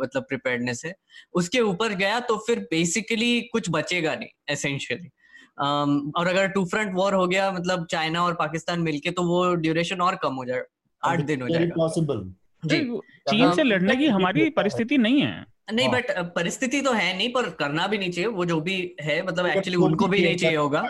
[0.00, 0.94] मतलब प्रिपेयर्डनेस है।
[1.32, 6.94] उसके ऊपर गया तो फिर बेसिकली कुछ बचेगा नहीं एसेंशियली um, और अगर टू फ्रंट
[6.94, 11.10] वॉर हो गया मतलब चाइना और पाकिस्तान मिलके तो वो ड्यूरेशन और कम हो जाएगा
[11.10, 12.32] आठ दिन हो जाएगा। पॉसिबल
[12.66, 17.32] चीन से लड़ने की हमारी परिस्थिति नहीं है। नहीं बट हाँ। परिस्थिति तो है नहीं
[17.32, 20.56] पर करना भी नहीं चाहिए। वो जो भी है मतलब एक्चुअली उनको भी नहीं चाहिए
[20.56, 20.88] होगा।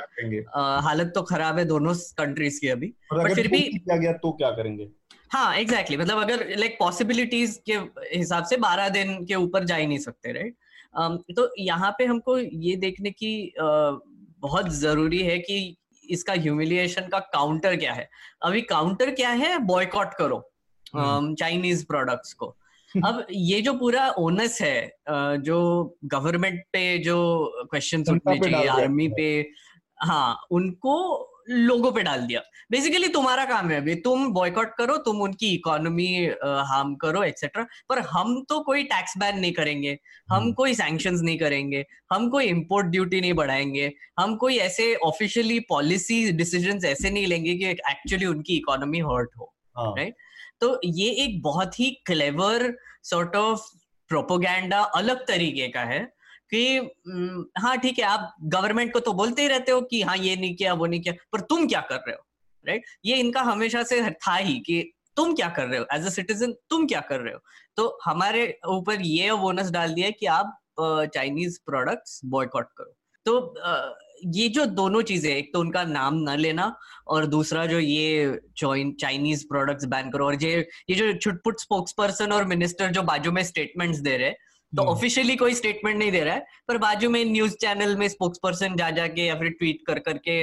[0.80, 4.50] हालत तो खराब है दोनों कंट्रीज़ की अभी। बट फिर भी किया गया तो क्या
[4.50, 4.88] करेंगे?
[5.32, 6.16] हाँ एग्जैक्टली exactly.
[6.16, 7.72] मतलब अगर लाइक पॉसिबिलिटीज के
[8.18, 10.54] हिसाब से बारह दिन के ऊपर जा ही नहीं सकते राइट
[11.36, 15.76] तो यहाँ पे हमको ये देखने की बहुत ज़रूरी है कि
[16.10, 18.08] इसका ह्यूमिलिएशन का काउंटर क्या है?
[18.42, 19.58] अभी काउंटर क्या है?
[19.58, 20.50] बॉयकॉट करो।
[20.94, 22.54] चाइनीज़ हम्म। प्रोडक्ट्स को
[23.04, 24.92] अब ये जो पूरा ओनस है
[25.38, 25.58] जो
[26.04, 27.16] गवर्नमेंट पे जो
[27.70, 29.28] क्वेश्चन उठने चाहिए आर्मी पे
[29.98, 30.94] हाँ उनको
[31.50, 36.08] लोगों पे डाल दिया बेसिकली तुम्हारा काम है अभी तुम बॉयकॉट करो तुम उनकी इकोनॉमी
[36.44, 39.98] हार्म करो एक्सेट्रा पर हम तो कोई टैक्स बैन नहीं करेंगे
[40.30, 44.94] हम हम्म। कोई सैंक्शन नहीं करेंगे हम कोई इम्पोर्ट ड्यूटी नहीं बढ़ाएँगे हम कोई ऐसे
[45.04, 50.27] ऑफिशियली पॉलिसी डिसीज़न ऐसे नहीं लेंगे कि एक्चुअली उनकी इकोनॉमी हर्ट हो राइट हाँ।
[50.60, 52.72] तो ये एक बहुत ही क्लेवर
[53.04, 53.66] सॉर्ट ऑफ़
[54.10, 56.00] प्रोपोगैंडा अलग तरीके का है
[56.54, 56.76] कि
[57.58, 60.54] हाँ ठीक है, आप गवर्नमेंट को तो बोलते ही रहते हो कि हाँ ये नहीं
[60.56, 62.24] किया, वो नहीं किया, पर तुम क्या कर रहे हो
[62.64, 64.82] राइट ये इनका हमेशा से था ही कि
[65.16, 67.40] तुम क्या कर रहे हो एज अ सिटीजन तुम क्या कर रहे हो।
[67.76, 72.94] तो हमारे ऊपर ये बोनस डाल दिया कि आप चाइनीज़ प्रोडक्ट्स बॉयकॉट करो।
[73.26, 73.54] तो
[74.26, 76.74] ये जो दोनों चीज़ें एक तो उनका नाम न लेना
[77.08, 80.56] और दूसरा जो ये चाइनीज़ प्रोडक्ट्स बैन करो और ये
[80.90, 84.30] ये जो छुटपुट स्पोक्स पर्सन और मिनिस्टर जो बाजू में स्टेटमेंट्स दे रहे
[84.72, 88.08] तो ऑफिशियली हम्म। कोई स्टेटमेंट नहीं दे रहा है पर बाजू में न्यूज़ चैनल में
[88.08, 90.40] स्पोक्स पर्सन जा जाके या फिर ट्वीट कर करके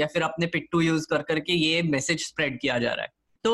[0.00, 3.12] या फिर अपने पिट्टू यूज़ कर करके ये मैसेज स्प्रेड किया जा रहा है
[3.44, 3.52] तो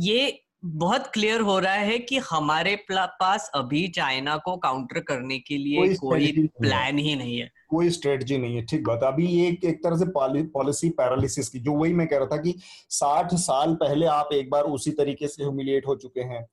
[0.00, 0.26] ये
[0.64, 5.76] बहुत क्लियर हो रहा है कि हमारे पास अभी चाइना को काउंटर करने के लिए
[5.76, 9.64] कोई, कोई प्लान ही। नहीं है। कोई स्ट्रेटजी नहीं है ठीक बात अभी ये एक,
[9.64, 10.04] एक तरह से
[10.48, 12.54] पॉलिसी पैरालिसिस की जो वही मैं कह रहा था कि
[12.90, 16.46] साठ साल पहले आप एक बार उसी तरीके से ह्यूमिलिएट हो चुके हैं।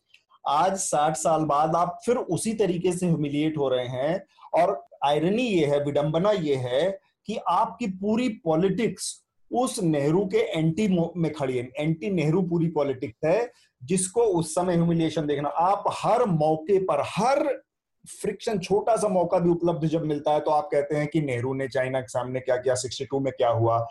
[0.48, 5.44] आज साठ साल बाद आप फिर उसी तरीके से ह्यूमिलिएट हो रहे हैं। और आयरनी
[5.44, 9.21] ये है विडंबना ये है कि आपकी पूरी पॉलिटिक्स
[9.54, 10.88] उस नेहरू के एंटी
[11.18, 13.52] में खड़ी है। एंटी नेहरू पूरी पॉलिटिक्स है,
[13.84, 17.62] जिसको उस समय ह्यूमिलिएशन देखना, आप हर मौके पर, हर
[18.06, 21.54] फ्रिक्शन छोटा सा मौका भी उपलब्ध जब मिलता है तो आप कहते हैं कि नेहरू
[21.54, 22.76] ने चाइना के सामने क्या किया?
[22.76, 23.86] 62 में क्या हुआ?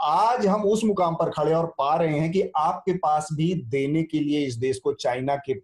[0.00, 4.02] आज हम उस मुकाम पर खड़े और पा रहे हैं कि आपके पास भी देने
[4.02, 5.54] के लिए इस देश को चाइना के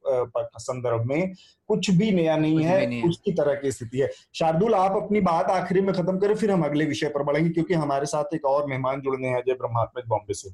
[0.59, 1.33] संदर्भ में
[1.69, 5.81] कुछ भी नया नहीं है उसकी तरह की स्थिति है। शार्दुल आप अपनी बात आखिरी
[5.81, 9.01] में खत्म करें फिर हम अगले विषय पर बढ़ेंगे क्योंकि हमारे साथ एक और मेहमान
[9.01, 10.51] जुड़ने हैं अजय ब्रह्मात्मक बॉम्बे से।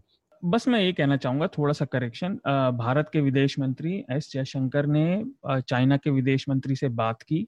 [0.47, 2.35] बस मैं ये कहना चाहूँगा थोड़ा सा करेक्शन
[2.79, 7.47] भारत के विदेश मंत्री एस जयशंकर ने चाइना के विदेश मंत्री से बात की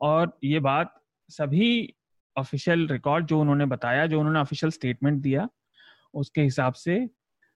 [0.00, 0.92] और ये बात
[1.30, 1.94] सभी
[2.36, 5.48] ऑफिशियल रिकॉर्ड जो उन्होंने बताया जो उन्होंने ऑफिशियल स्टेटमेंट दिया
[6.14, 6.98] उसके हिसाब से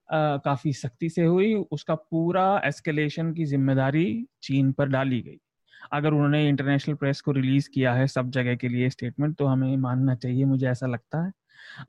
[0.09, 5.37] आ, काफ़ी सख्ती से हुई। उसका पूरा एस्केलेशन की ज़िम्मेदारी चीन पर डाली गई।
[5.93, 9.77] अगर उन्होंने इंटरनेशनल प्रेस को रिलीज़ किया है सब जगह के लिए स्टेटमेंट तो हमें
[9.77, 11.31] मानना चाहिए मुझे ऐसा लगता है।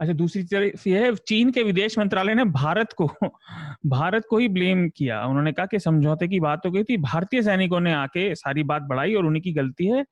[0.00, 3.06] अच्छा दूसरी तरफ़ यह चीन के विदेश मंत्रालय ने भारत को
[3.86, 7.42] भारत को ही ब्लेम किया। उन्होंने कहा कि समझौते की बात हो गई थी भारतीय
[7.42, 10.04] सैनिकों ने आके सारी बात बढ़ाई और उन्हीं की गलती है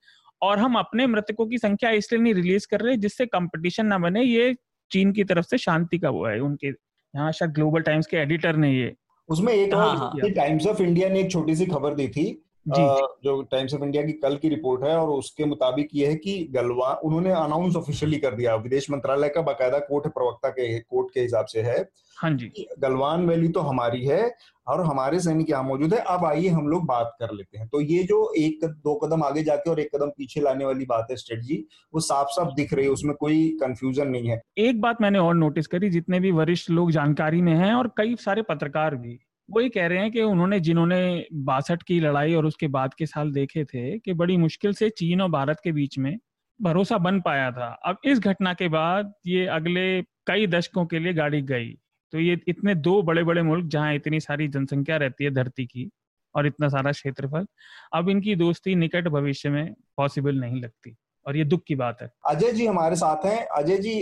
[0.43, 4.23] और हम अपने मृतकों की संख्या इसलिए नहीं रिलीज़ कर रहे जिससे कंपटीशन ना बने
[4.23, 4.55] ये
[4.91, 8.57] चीन की तरफ़ से शांति का वो है उनके यहाँ शायद ग्लोबल टाइम्स के एडिटर
[8.57, 8.95] ने ये
[9.29, 12.83] उसमें एक हाँ, टाइम्स ऑफ़ इंडिया ने एक छोटी सी खबर दी थी जी,
[13.25, 16.37] जो। टाइम्स ऑफ़ इंडिया की कल की रिपोर्ट है और उसके मुताबिक ये है कि
[16.51, 21.21] गलवान उन्होंने अनाउंस ऑफिशियली कर दिया। विदेश मंत्रालय का बाकायदा कोर्ट प्रवक्ता के कोर्ट के
[21.21, 24.31] हिसाब से है हाँ जी। गलवान वैली तो हमारी है
[24.67, 27.81] और हमारे सैनिक यहाँ मौजूद है। अब आइए हम लोग बात कर लेते हैं। तो
[27.81, 31.17] ये जो एक दो कदम आगे जाके और एक कदम पीछे लाने वाली बात है
[31.17, 35.19] स्ट्रेटजी वो साफ़ साफ़ दिख रही है उसमें कोई कंफ्यूजन नहीं है। एक बात मैंने
[35.19, 39.19] और नोटिस करी जितने भी वरिष्ठ लोग जानकारी में हैं और कई सारे पत्रकार भी।
[39.51, 43.33] वही कह रहे हैं कि उन्होंने, जिन्होंने बासठ की लड़ाई और उसके बाद के साल
[43.33, 46.17] देखे थे कि बड़ी मुश्किल से चीन और भारत के बीच में
[46.61, 51.13] भरोसा बन पाया था। अब इस घटना के बाद ये अगले कई दशकों के लिए
[51.13, 51.71] गाड़ी गई।
[52.13, 55.89] तो ये इतने दो बड़े बड़े मुल्क जहाँ इतनी सारी जनसंख्या रहती है धरती की
[56.35, 57.47] और इतना सारा क्षेत्रफल,
[57.93, 60.97] अब इनकी दोस्ती निकट भविष्य में पॉसिबल नहीं लगती।
[61.31, 63.93] और ये दुख की बात है। अजय जी हमारे साथ हैं। अजय जी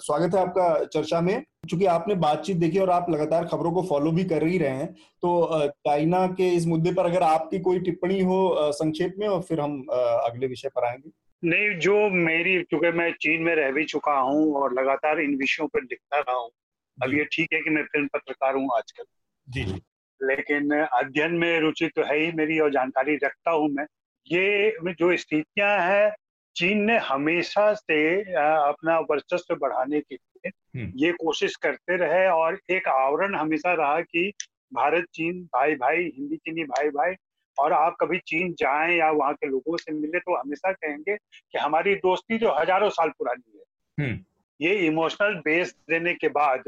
[0.00, 4.10] स्वागत है आपका चर्चा में। क्योंकि आपने बातचीत देखी और आप लगातार खबरों को फॉलो
[4.12, 4.86] भी कर ही रहे हैं
[5.22, 5.30] तो
[5.68, 8.38] चाइना के इस मुद्दे पर अगर आपकी कोई टिप्पणी हो
[8.72, 11.10] संक्षेप में और फिर हम अगले विषय पर आएँगे।
[11.42, 15.66] नहीं जो मेरी क्योंकि मैं चीन में रह भी चुका हूँ और लगातार इन विषयों
[15.68, 16.50] पर लिखता रहा हूँ
[16.98, 19.04] अब ये ठीक है कि मैं फ़िल्म पत्रकार हूँ आजकल।
[19.48, 19.80] जी जी।
[20.20, 23.86] लेकिन अध्ययन में रुचि तो है ही मेरी और जानकारी रखता हूँ मैं।
[24.26, 26.08] ये जो स्थितियाँ हैं
[26.56, 27.98] चीन ने हमेशा से
[28.34, 34.00] अपना वर्चस्व बढ़ाने के लिए हम्म। ये कोशिश करते रहे और एक आवरण हमेशा रहा
[34.00, 34.32] कि
[34.74, 37.14] भारत चीन भाई भाई हिंदी चीनी भाई भाई
[37.58, 41.58] और आप कभी चीन जाएँ या वहाँ के लोगों से मिले तो हमेशा कहेंगे कि
[41.58, 44.18] हमारी दोस्ती जो हज़ारों साल पुरानी है हम्म।
[44.60, 46.64] ये इमोशनल बेस देने के बाद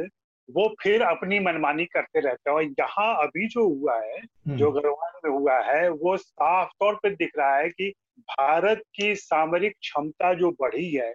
[0.50, 4.70] वो फिर अपनी मनमानी करते रहते हैं। और यहाँ अभी जो हुआ है हम्म। जो
[4.72, 9.72] गरवान में हुआ है वो साफ़ तौर पर दिख रहा है कि भारत की सामरिक
[9.72, 11.14] क्षमता जो बढ़ी है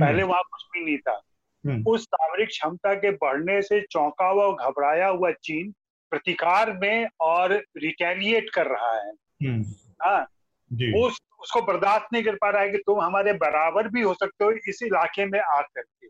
[0.00, 1.20] पहले हम्म। वहाँ कुछ भी नहीं था।
[1.66, 5.74] हम्म। उस सामरिक क्षमता के बढ़ने से चौंका हुआ और घबराया हुआ चीन
[6.10, 9.12] प्रतिकार में और रिटेलिएट कर रहा है।
[10.02, 10.26] हाँ।
[10.96, 14.44] उस उसको बर्दाश्त नहीं कर पा रहा है कि तुम हमारे बराबर भी हो सकते
[14.44, 16.06] हो इस इलाके में आकर के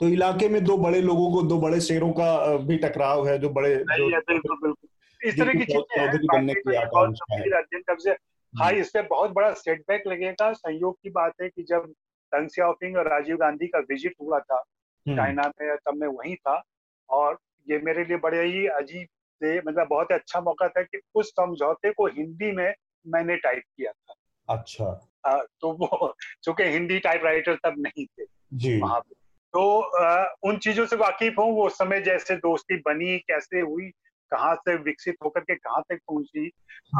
[0.00, 3.50] तो इलाके में दो बड़े लोगों को दो बड़े शेरों का भी टकराव है जो
[3.50, 8.14] बड़े बिल्कुल बिल्कुल। इस तरह की चीज़ें की आकांक्षा
[8.62, 11.92] हाँ। बहुत बड़ा सेटबैक लगेगा। संयोग की बात है कि जब
[12.32, 14.64] टंग सियाओपिंग और राजीव गांधी का विज़िट हुआ था
[15.06, 16.62] हम्म। चाइना में तब मैं वहीं था।
[17.10, 17.38] और
[17.70, 19.06] ये मेरे लिए बड़े ही अजीब
[19.42, 22.74] से मतलब बहुत अच्छा मौका था कि उस समझौते को हिंदी में
[23.06, 24.14] मैंने टाइप किया था।
[24.48, 29.19] अच्छा। आ, तो वो चूँकि हिंदी टाइप राइटर तब नहीं थे जी। वहाँ पे।
[29.54, 33.90] तो आ, उन चीज़ों से वाकिफ हूँ वो समय जैसे दोस्ती बनी कैसे हुई
[34.32, 36.50] कहाँ से विकसित होकर के कहाँ तक पहुँची।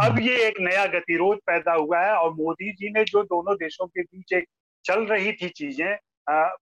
[0.05, 3.87] अब ये एक नया गतिरोध पैदा हुआ है और मोदी जी ने जो दोनों देशों
[3.87, 4.45] के बीच एक
[4.85, 5.97] चल रही थी चीज़ें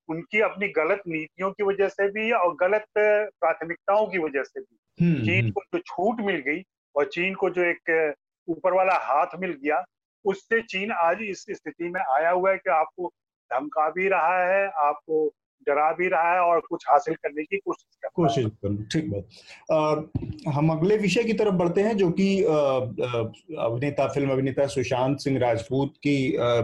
[0.08, 5.04] उनकी अपनी गलत नीतियों की वजह से भी और गलत प्राथमिकताओं की वजह से भी।
[5.04, 6.62] हम्म, चीन हम्म। को जो छूट मिल गई
[6.96, 8.14] और चीन को जो एक
[8.48, 9.84] ऊपर वाला हाथ मिल गया
[10.24, 13.12] उससे चीन आज इस स्थिति में आया हुआ है कि आपको
[13.50, 15.32] धमका भी रहा है आपको
[15.68, 20.54] डरा भी रहा है और कुछ हासिल करने की कोशिश कर कोशिश कर ठीक बात।
[20.54, 25.94] हम अगले विषय की तरफ़ बढ़ते हैं, जो कि अभिनेता, फ़िल्म अभिनेता सुशांत सिंह राजपूत
[26.06, 26.16] की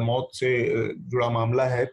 [0.05, 0.51] मौत से
[1.11, 1.85] जुड़ा मामला है।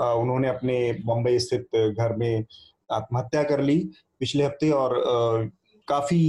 [0.00, 2.44] उन्होंने अपने बम्बई स्थित घर में
[2.92, 3.78] आत्महत्या कर ली
[4.20, 5.00] पिछले हफ़्ते और
[5.88, 6.20] काफ़ी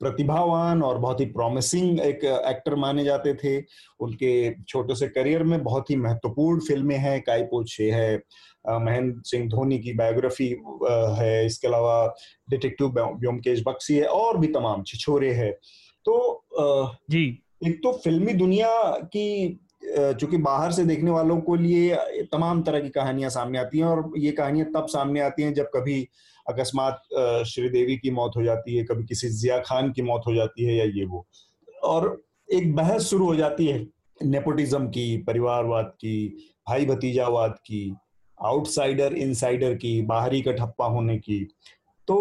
[0.00, 3.56] प्रतिभावान और बहुत ही प्रॉमिसिंग एक एक्टर माने जाते थे।
[4.00, 4.32] उनके
[4.62, 8.16] छोटे से करियर में बहुत ही महत्वपूर्ण फ़िल्में हैं। काय पोछे है
[8.68, 10.48] महेंद्र सिंह धोनी की बायोग्राफी
[11.18, 12.14] है। इसके अलावा
[12.50, 15.50] डिटेक्टिव व्योमकेश बक्सी है और भी तमाम छिछोरे है।
[16.04, 16.44] तो
[17.10, 17.26] जी।
[17.66, 18.70] एक तो फिल्मी दुनिया
[19.14, 19.58] की
[20.20, 21.94] चूँकि बाहर से देखने वालों को लिए
[22.32, 25.70] तमाम तरह की कहानियाँ सामने आती हैं और ये कहानियाँ तब सामने आती हैं जब
[25.74, 26.00] कभी
[26.48, 27.00] अकस्मात
[27.46, 30.74] श्रीदेवी की मौत हो जाती है, कभी किसी जिया खान की मौत हो जाती है
[30.74, 31.26] या ये वो।
[31.84, 33.86] और एक बहस शुरू हो जाती है,
[34.20, 36.28] नेपोटिज्म की, परिवारवाद की,
[36.68, 37.96] भाई भतीजावाद की,
[38.38, 41.44] आउटसाइडर, इनसाइडर की, बाहरी का ठप्पा होने की।
[42.08, 42.16] तो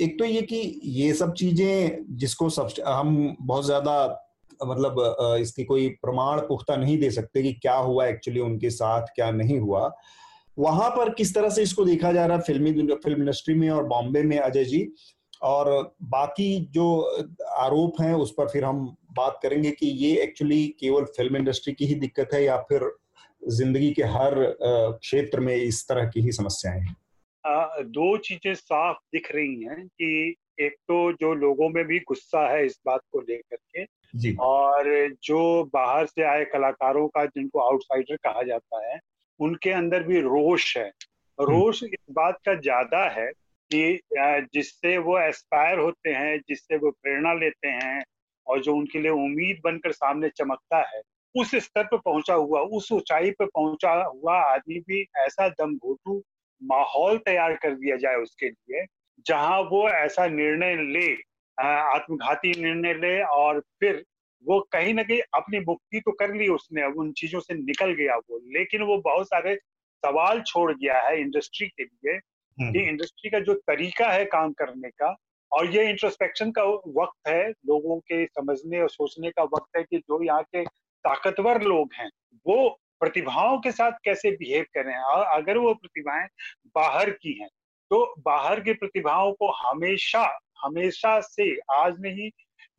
[0.00, 4.22] एक तो ये कि ये सब चीज़ें जिसको सब हम बहुत ज़्यादा
[4.66, 4.96] मतलब
[5.40, 9.58] इसकी कोई प्रमाण पुख्ता नहीं दे सकते कि क्या हुआ एक्चुअली उनके साथ क्या नहीं
[9.58, 9.88] हुआ।
[10.56, 12.42] वहाँ पर किस तरह से इसको देखा जा रहा है?
[12.42, 14.88] फिल्मी फ़िल्म इंडस्ट्री में और बॉम्बे में अजय जी।
[15.42, 15.70] और
[16.02, 16.86] बाकी जो
[17.58, 21.86] आरोप हैं उस पर फिर हम बात करेंगे कि ये एक्चुअली केवल फ़िल्म इंडस्ट्री की
[21.86, 22.90] ही दिक्कत है या फिर
[23.48, 26.96] ज़िंदगी के हर क्षेत्र में इस तरह की ही समस्याएँ हैं?
[27.86, 32.64] दो चीज़ें साफ़ दिख रही हैं कि एक तो जो लोगों में भी गुस्सा है
[32.66, 33.84] इस बात को लेकर के
[34.18, 34.88] जी। और
[35.24, 38.98] जो बाहर से आए कलाकारों का जिनको आउटसाइडर कहा जाता है
[39.40, 40.88] उनके अंदर भी रोष है।
[41.38, 43.30] रोष इस बात का ज़्यादा है
[43.70, 44.00] कि
[44.54, 48.04] जिससे वो एस्पायर होते हैं जिससे वो प्रेरणा लेते हैं
[48.46, 51.02] और जो उनके लिए उम्मीद बनकर सामने चमकता है
[51.34, 56.22] उस स्तर पर पहुँचा हुआ उस ऊंचाई पर पहुँचा हुआ आदमी भी ऐसा दम घोटू
[56.62, 58.84] माहौल तैयार कर दिया जाए उसके लिए
[59.26, 61.12] जहाँ वो ऐसा निर्णय ले
[61.58, 64.04] आत्मघाती निर्णय ले और फिर
[64.44, 67.92] वो कहीं ना कहीं अपनी मुक्ति तो कर ली उसने अब उन चीज़ों से निकल
[67.94, 69.54] गया वो लेकिन वो बहुत सारे
[70.02, 74.52] सवाल छोड़ गया है इंडस्ट्री के लिए हम्म। कि इंडस्ट्री का जो तरीका है काम
[74.52, 75.14] करने का
[75.52, 76.62] और ये इंट्रोस्पेक्शन का
[76.94, 80.64] वक्त है लोगों के समझने और सोचने का वक्त है कि जो यहाँ के
[81.04, 82.08] ताकतवर लोग हैं
[82.46, 82.68] वो
[83.00, 86.26] प्रतिभाओं के साथ कैसे बिहेव करें और अगर वो प्रतिभाएँ
[86.74, 87.48] बाहर की हैं
[87.90, 90.22] तो बाहर की प्रतिभाओं को हमेशा
[90.64, 92.30] हमेशा से आज नहीं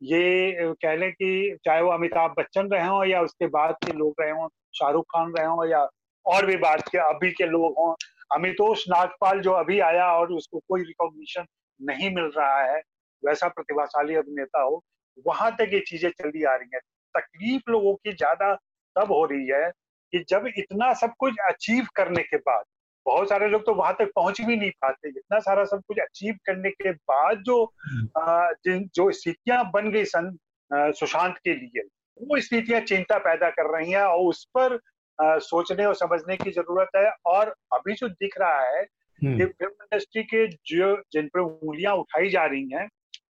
[0.01, 4.21] ये कह लें कि चाहे वो अमिताभ बच्चन रहे हों या उसके बाद के लोग
[4.21, 4.47] रहे हों,
[4.79, 5.87] शाहरुख खान रहे हों या
[6.25, 7.93] और भी बात के, अभी के लोग हों,
[8.35, 11.45] अमितोष नागपाल जो अभी आया और उसको कोई रिकॉग्निशन
[11.79, 12.81] नहीं मिल रहा है,
[13.23, 14.81] वैसा प्रतिभाशाली अभिनेता हो,
[15.27, 16.81] वहाँ तक ये चीज़ें चली आ रही हैं।
[17.15, 18.53] तकलीफ़ लोगों की ज़्यादा
[18.95, 19.69] तब हो रही है
[20.13, 22.63] कि जब इतना सब कुछ अचीव करने के बाद
[23.07, 26.35] बहुत सारे लोग तो वहाँ तक पहुँच भी नहीं पाते। इतना सारा सब कुछ अचीव
[26.45, 27.73] करने के बाद जो
[28.17, 30.37] आ, जिन जो स्थितियाँ बन गई सन
[30.73, 31.81] सुशांत के लिए
[32.21, 34.79] वो स्थितियाँ चिंता पैदा कर रही हैं और उस पर
[35.19, 38.83] आ, सोचने और समझने की ज़रूरत है और अभी जो दिख रहा है
[39.37, 42.89] कि फ़िल्म इंडस्ट्री के जो जिन पर उंगलियाँ उठाई जा रही हैं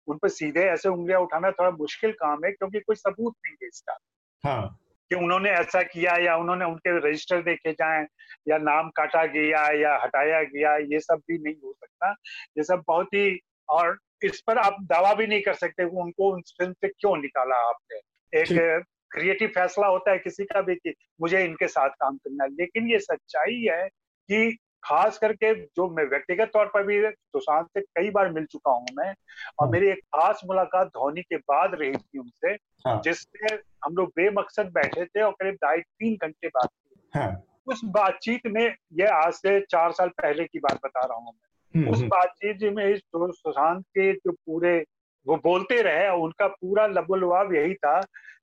[0.07, 3.69] उन पर सीधे ऐसे उंगलियाँ उठाना थोड़ा मुश्किल काम है क्योंकि कोई सबूत नहीं है
[3.69, 3.99] इसका।
[4.45, 4.79] हाँ।
[5.11, 8.07] कि उन्होंने ऐसा किया या उन्होंने उनके रजिस्टर देखे जाए
[8.49, 12.11] या नाम काटा गया या हटाया गया ये सब भी नहीं हो सकता।
[12.59, 16.37] ये सब बहुत ही और इस पर आप दावा भी नहीं कर सकते कि उनको
[16.37, 17.97] उस फ़िल्म से क्यों निकाला आपने।
[18.41, 22.51] एक क्रिएटिव फैसला होता है किसी का भी कि मुझे इनके साथ काम करना है।
[22.51, 23.89] लेकिन ये सच्चाई है
[24.31, 28.71] कि खास करके जो मैं व्यक्तिगत तौर पर भी सुशांत से कई बार मिल चुका
[28.71, 32.53] हूँ मैं और हाँ। मेरी एक खास मुलाकात धोनी के बाद रही थी उनसे
[32.87, 37.31] हाँ। जिससे हम लोग बेमकसद बैठे थे और करीब ढाई तीन घंटे बात की हाँ।
[37.67, 41.49] उस बातचीत में यह आज से चार साल पहले की बात बता रहा हूँ मैं
[41.75, 42.99] हम्म, उस हम्म। बातचीत में
[43.33, 44.79] सुशांत के जो पूरे
[45.27, 48.01] वो बोलते रहे उनका पूरा लबोलवाब यही था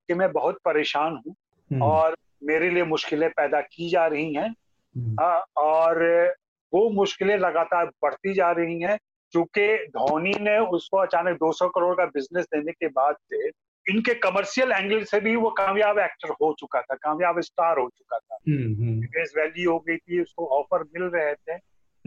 [0.07, 1.35] कि मैं बहुत परेशान हूँ
[1.71, 4.53] हम्म। और मेरे लिए मुश्किलें पैदा की जा रही हैं
[4.97, 6.27] हाँ, और
[6.73, 8.99] वो मुश्किलें लगातार बढ़ती जा रही हैं
[9.31, 13.47] क्योंकि धोनी ने उसको अचानक 200 करोड़ का बिज़नेस देने के बाद से
[13.89, 18.17] इनके कमर्शियल एंगल से भी वो कामयाब एक्टर हो चुका था कामयाब स्टार हो चुका
[18.17, 18.37] था।
[19.01, 21.53] फेस वैल्यू हो गई थी उसको ऑफ़र मिल रहे थे।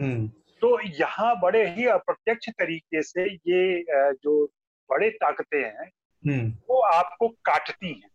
[0.03, 0.27] हम्म।
[0.61, 4.45] तो यहाँ बड़े ही अप्रत्यक्ष तरीके से ये जो
[4.89, 5.91] बड़े ताकतें हैं
[6.27, 8.11] हम्म। वो आपको काटती हैं।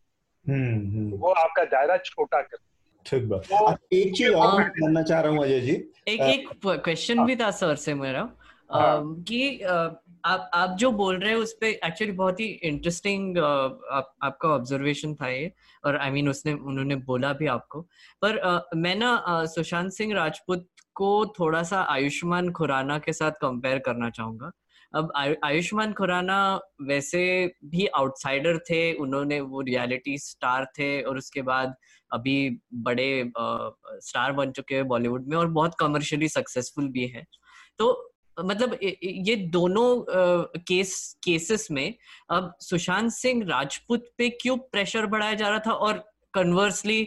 [1.19, 2.76] वो आपका दायरा छोटा करती
[3.07, 5.73] ठीक बात। एक चीज़ और मैं जानना चाह रहा हूँ अजय जी।
[6.09, 8.29] एक एक क्वेश्चन भी था सर से मेरा।
[8.73, 9.61] हाँ। कि
[10.25, 15.14] आप आप जो बोल रहे हैं उस पर एक्चुअली बहुत ही इंटरेस्टिंग आप, आपका ऑब्जर्वेशन
[15.14, 15.53] था ये।
[15.85, 17.81] और आई I मीन mean, उसने उन्होंने बोला भी आपको।
[18.23, 23.79] पर आ, मैं ना सुशांत सिंह राजपूत को थोड़ा सा आयुष्मान खुराना के साथ कंपेयर
[23.79, 24.50] करना चाहूँगा।
[24.95, 25.13] अब
[25.45, 26.39] आयुष्मान खुराना
[26.83, 27.25] वैसे
[27.65, 31.75] भी आउटसाइडर थे, उन्होंने वो रियलिटी स्टार थे और उसके बाद
[32.11, 37.27] अभी बड़े स्टार बन चुके हैं बॉलीवुड में और बहुत कमर्शियली सक्सेसफुल भी है।
[37.79, 40.05] तो मतलब ये दोनों
[40.59, 41.95] केस केसेस में
[42.31, 47.01] अब सुशांत सिंह राजपूत पे क्यों प्रेशर बढ़ाया जा रहा था और कन्वर्सली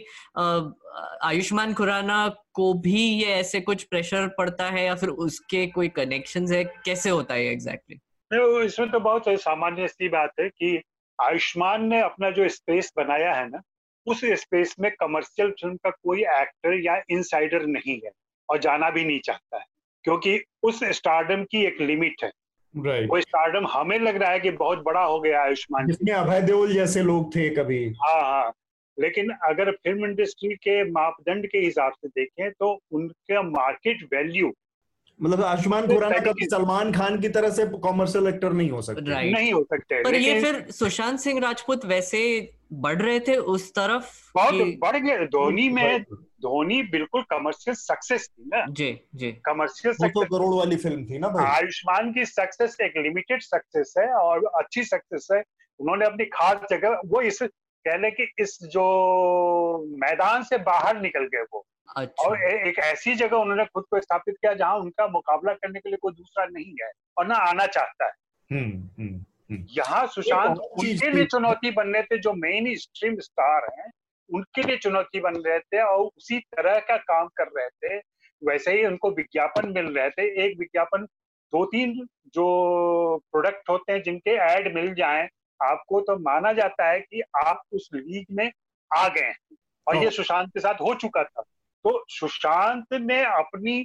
[1.22, 2.26] आयुष्मान खुराना
[2.60, 6.64] को भी ये ऐसे कुछ प्रेशर पड़ता है या फिर उसके कोई कनेक्शन है?
[6.64, 8.66] कैसे होता है एग्जैक्टली exactly?
[8.66, 10.82] इसमें तो बहुत सामान्य सी बात है कि
[11.22, 13.62] आयुष्मान ने अपना जो स्पेस बनाया है ना
[14.06, 18.10] उस स्पेस में कमर्शियल फ़िल्म का कोई एक्टर या इनसाइडर नहीं है
[18.50, 19.64] और जाना भी नहीं चाहता है
[20.04, 22.30] क्योंकि उस स्टारडम की एक लिमिट है।
[22.78, 23.10] Right.
[23.10, 26.72] वो स्टारडम हमें लग रहा है कि बहुत बड़ा हो गया आयुष्मान जिसमें अभय देओल
[26.72, 28.52] जैसे लोग थे कभी। हाँ हाँ।
[28.98, 34.52] लेकिन अगर फ़िल्म इंडस्ट्री के मापदंड के हिसाब से देखें तो उनका मार्केट वैल्यू
[35.22, 39.32] मतलब आयुष्मान खुराना कभी सलमान खान की तरह से कॉमर्शियल एक्टर नहीं हो सकते। Right.
[39.32, 42.20] नहीं हो सकते पर ये फिर सुशांत सिंह राजपूत वैसे
[42.72, 46.02] बढ़ रहे थे उस तरफ़ बहुत बढ़ गए। धोनी में
[46.42, 51.18] धोनी बिल्कुल कमर्शियल सक्सेस थी ना। जी जी। कमर्शियल सक्सेस तो करोड़ वाली फ़िल्म थी
[51.18, 55.42] ना भाई। आयुष्मान की सक्सेस एक लिमिटेड सक्सेस है और अच्छी सक्सेस है।
[55.80, 57.42] उन्होंने अपनी खास जगह वो इस
[57.86, 58.84] कह ले कि इस जो
[60.00, 61.64] मैदान से बाहर निकल गए वो
[61.96, 65.80] अच्छा। और ए, एक ऐसी जगह उन्होंने खुद को स्थापित किया जहाँ उनका मुकाबला करने
[65.80, 68.12] के लिए कोई दूसरा नहीं है और ना आना चाहता है
[68.50, 73.70] हम्म, हम्म, हम्म। यहाँ सुशांत उनके लिए चुनौती बन रहे थे जो मेन स्ट्रीम स्टार
[73.78, 73.90] हैं
[74.30, 77.98] उनके लिए चुनौती बन रहे थे और उसी तरह का काम कर रहे थे
[78.42, 81.04] वैसे ही उनको विज्ञापन मिल रहे थे एक विज्ञापन
[81.52, 81.94] दो तीन
[82.34, 82.46] जो
[83.32, 85.28] प्रोडक्ट होते हैं जिनके एड मिल जाएँ
[85.62, 88.50] आपको तो माना जाता है कि आप उस लीग में
[88.90, 89.56] आ गए हैं
[89.86, 91.42] और ये हाँ। सुशांत के साथ हो चुका था
[91.84, 93.82] तो सुशांत ने अपनी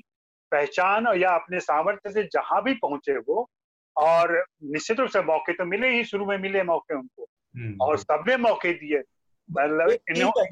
[0.51, 3.49] पहचान या अपने सामर्थ्य से जहाँ भी पहुँचे वो
[3.95, 7.87] और निश्चित रूप से मौके तो मिले ही शुरू में मिले मौके उनको हम्म, और
[7.87, 9.01] हम्म। सबने मौके दिए
[9.49, 10.43] मतलब इनको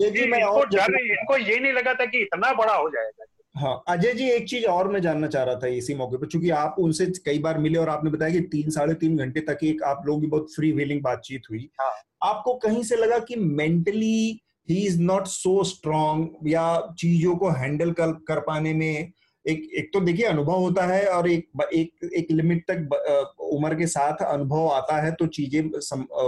[1.09, 3.25] इनको ये नहीं लगा था कि इतना बड़ा हो जाएगा
[3.55, 6.49] हाँ अजय जी एक चीज़ और मैं जानना चाह रहा था इसी मौके पर चूँकि
[6.51, 9.83] आप उनसे कई बार मिले और आपने बताया कि तीन साढ़े तीन घंटे तक एक
[9.83, 11.91] आप लोगों की बहुत फ्री व्हीलिंग बातचीत हुई। हाँ.
[12.23, 14.39] आपको कहीं से लगा कि मेंटली
[14.69, 16.65] ही इज़ नॉट सो स्ट्रांग या
[16.99, 19.11] चीज़ों को हैंडल कर, कर पाने में
[19.45, 23.87] एक एक तो देखिए अनुभव होता है और एक एक एक लिमिट तक उम्र के
[23.87, 25.61] साथ अनुभव आता है तो चीज़ें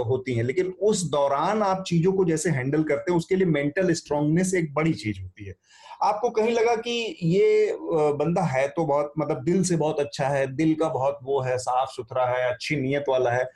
[0.06, 3.92] होती हैं। लेकिन उस दौरान आप चीज़ों को जैसे हैंडल करते हैं उसके लिए मेंटल
[3.94, 5.54] स्ट्रांगनेस एक बड़ी चीज़ होती है।
[6.02, 7.76] आपको कहीं लगा कि ये
[8.14, 11.56] बंदा है तो बहुत मतलब दिल से बहुत अच्छा है, दिल का बहुत वो है
[11.58, 13.48] साफ़ सुथरा है, अच्छी नीयत वाला है।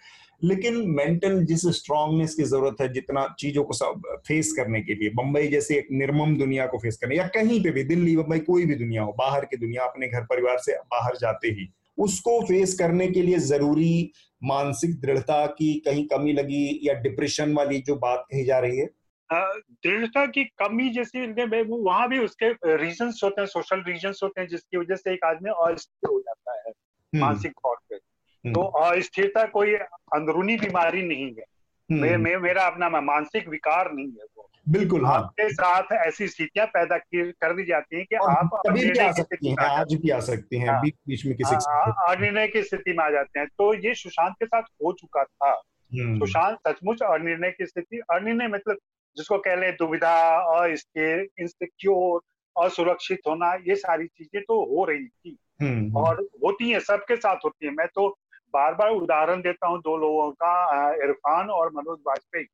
[0.43, 5.11] लेकिन मेंटल जिस स्ट्रांगनेस की ज़रूरत है, जितना चीज़ों को सब फेस करने के लिए,
[5.11, 8.65] बंबई जैसे एक निर्मम दुनिया को फेस करने, या कहीं पे भी, दिल्ली बम्बई कोई
[8.67, 11.69] भी दुनिया हो, बाहर की दुनिया, अपने घर परिवार से बाहर जाते ही,
[11.99, 14.11] उसको फेस करने के लिए ज़रूरी
[14.43, 18.89] मानसिक दृढ़ता की कहीं कमी लगी या डिप्रेशन वाली जो बात कही जा रही है
[19.33, 21.27] दृढ़ता की कमी जैसी
[21.63, 25.51] वहाँ भी उसके रीजन होते हैं सोशल रीजन होते हैं जिसकी वजह से एक आदमी
[25.51, 29.75] अस्थिर हो जाता है हम्म। मानसिक तौर पे हम्म। तो अस्थिरता कोई
[30.15, 31.45] अंदरूनी बीमारी नहीं है
[31.91, 36.67] मे, मे, मेरा अपना मानसिक विकार नहीं है वो बिल्कुल हाँ। आपके साथ ऐसी स्थितियाँ
[36.67, 40.21] पैदा कर दी जाती हैं कि आप कभी भी आ सकती हैं आज भी आ
[40.21, 43.75] सकती हैं हाँ। बीच बीच में किसी अनिर्णय की स्थिति में आ जाते हैं तो
[43.75, 45.51] ये सुशांत के साथ हो चुका था
[45.93, 48.79] हम्म। सुशांत सचमुच अनिर्णय की स्थिति अनिर्णय मतलब
[49.17, 50.15] जिसको कह ले दुविधा
[50.55, 52.21] अस्थिर इंसिक्योर
[52.57, 57.17] असुरक्षित होना ये सारी चीज़ें तो हो रही थी हम्म, हम्म। और होती है सबके
[57.17, 58.09] साथ होती है मैं तो
[58.55, 62.47] बार बार उदाहरण देता हूँ दो लोगों का इरफान और मनोज वाजपेयी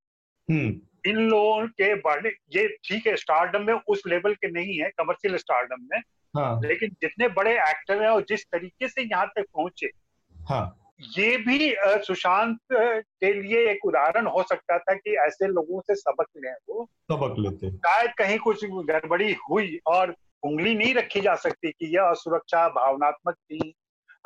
[0.49, 4.91] हम्म। इन लोगों के बढ़ने ये ठीक है स्टारडम में उस लेवल के नहीं है
[4.99, 6.01] कमर्शियल स्टारडम में
[6.35, 9.91] हाँ। लेकिन जितने बड़े एक्टर हैं और जिस तरीके से यहाँ तक पहुँचे
[10.35, 10.65] हाँ।
[11.01, 16.27] ये भी सुशांत के लिए एक उदाहरण हो सकता था कि ऐसे लोगों से सबक
[16.37, 21.71] लें वो। सबक लेते शायद कहीं कुछ गड़बड़ी हुई और उंगली नहीं रखी जा सकती
[21.71, 23.75] कि यह असुरक्षा भावनात्मक थी।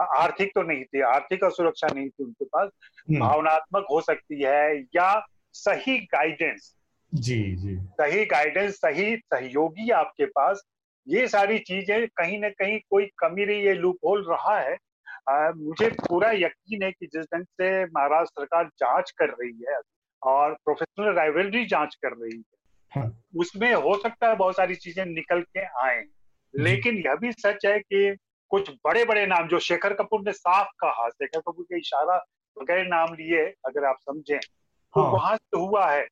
[0.00, 2.70] आर्थिक तो नहीं थी आर्थिक असुरक्षा नहीं थी उनके पास।
[3.10, 6.76] हम्म। भावनात्मक हो सकती है या सही गाइडेंस
[7.14, 10.62] जी जी। सही गाइडेंस सही सहयोगी आपके पास।
[11.08, 14.76] ये सारी चीज़ें कहीं ना कहीं कोई कमी रही है लूप होल रहा है।
[15.30, 19.80] आ, मुझे पूरा यकीन है कि जिस ढंग से महाराष्ट्र सरकार जाँच कर रही है
[20.22, 22.58] और प्रोफेशनल राइवलरी जाँच कर रही है
[22.92, 26.04] हाँ। उसमें हो सकता है बहुत सारी चीज़ें निकल के आए
[26.54, 28.16] लेकिन यह भी सच है कि
[28.50, 32.16] कुछ बड़े बड़े नाम जो शेखर कपूर ने साफ़ कहा शेखर कपूर के इशारा
[32.56, 36.06] बगैर नाम लिए अगर आप समझें तो हाँ। वहाँ से हुआ है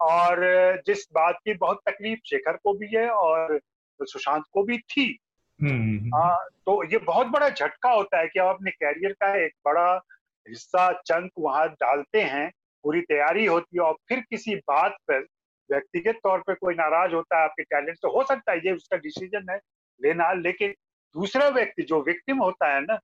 [0.00, 0.40] और
[0.86, 3.60] जिस बात की बहुत तकलीफ़ शेखर को भी है और
[4.00, 5.18] सुशांत को भी थी
[5.62, 6.34] हम्म, हम्म।
[6.66, 10.00] तो ये बहुत बड़ा झटका होता है कि आप अपने कैरियर का एक बड़ा
[10.48, 12.50] हिस्सा चंक वहाँ डालते हैं
[12.84, 15.26] पूरी तैयारी होती है और फिर किसी बात पर
[15.70, 18.96] व्यक्तिगत तौर पे कोई नाराज़ होता है आपके टैलेंट से हो सकता है ये उसका
[18.96, 19.60] डिसीज़न है
[20.02, 20.74] लेना लेकिन
[21.14, 22.98] दूसरा व्यक्ति जो विक्टिम होता है ना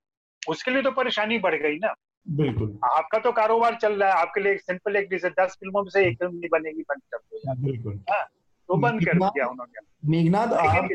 [0.48, 1.94] उसके लिए तो परेशानी बढ़ गई ना।
[2.28, 5.90] बिल्कुल। आपका तो कारोबार चल रहा है आपके लिए सिंपल एक जैसे दस फ़िल्मों में
[5.90, 8.26] से एक फ़िल्म नहीं बनेगी बंद कर दो बिल्कुल। हाँ,
[8.70, 10.88] तो बंद कर दिया उन्होंने। मेघनाथ आप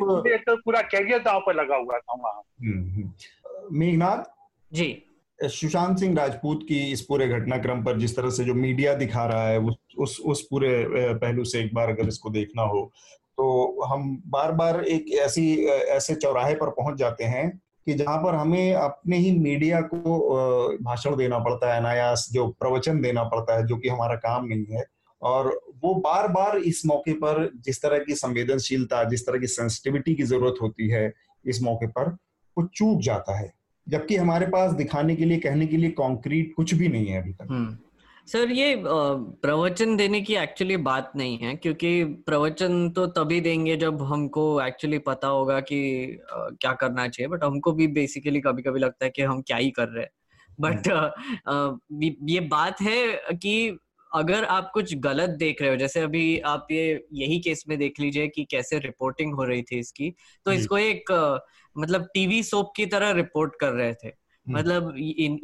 [0.47, 4.23] तो पूरा कैरियर दांव पर लगा हुआ था वहाँ। हम्म, हम्म। मेघनाथ?
[4.73, 4.87] जी।
[5.39, 9.47] सुशांत सिंह राजपूत की इस पूरे घटनाक्रम पर जिस तरह से जो मीडिया दिखा रहा
[9.47, 12.91] है उस उस, उस पूरे पहलू से एक बार अगर इसको देखना हो
[13.37, 17.49] तो हम बार बार एक ऐसी ऐसे चौराहे पर पहुँच जाते हैं
[17.85, 23.01] कि जहाँ पर हमें अपने ही मीडिया को भाषण देना पड़ता है अनायास जो प्रवचन
[23.01, 24.83] देना पड़ता है जो कि हमारा काम नहीं है।
[25.21, 30.15] और वो बार बार इस मौके पर जिस तरह की संवेदनशीलता जिस तरह की सेंसिटिविटी
[30.15, 31.11] की ज़रूरत होती है
[31.45, 32.09] इस मौके पर
[32.57, 33.53] वो चूक जाता है
[33.87, 37.33] जबकि हमारे पास दिखाने के लिए कहने के लिए कॉन्क्रीट कुछ भी नहीं है अभी
[37.33, 37.77] तक हम्म।
[38.27, 44.01] सर ये प्रवचन देने की एक्चुअली बात नहीं है क्योंकि प्रवचन तो तभी देंगे जब
[44.03, 45.79] हमको एक्चुअली पता होगा कि
[46.31, 49.69] क्या करना चाहिए बट हमको भी बेसिकली कभी कभी लगता है कि हम क्या ही
[49.71, 50.11] कर रहे हैं
[50.59, 53.55] बट हम्म। ये बात है कि
[54.15, 57.99] अगर आप कुछ गलत देख रहे हो जैसे अभी आप ये यही केस में देख
[57.99, 60.13] लीजिए कि कैसे रिपोर्टिंग हो रही थी इसकी
[60.45, 61.11] तो इसको एक
[61.75, 64.93] मतलब टीवी सोप की तरह रिपोर्ट कर रहे थे हम्म। मतलब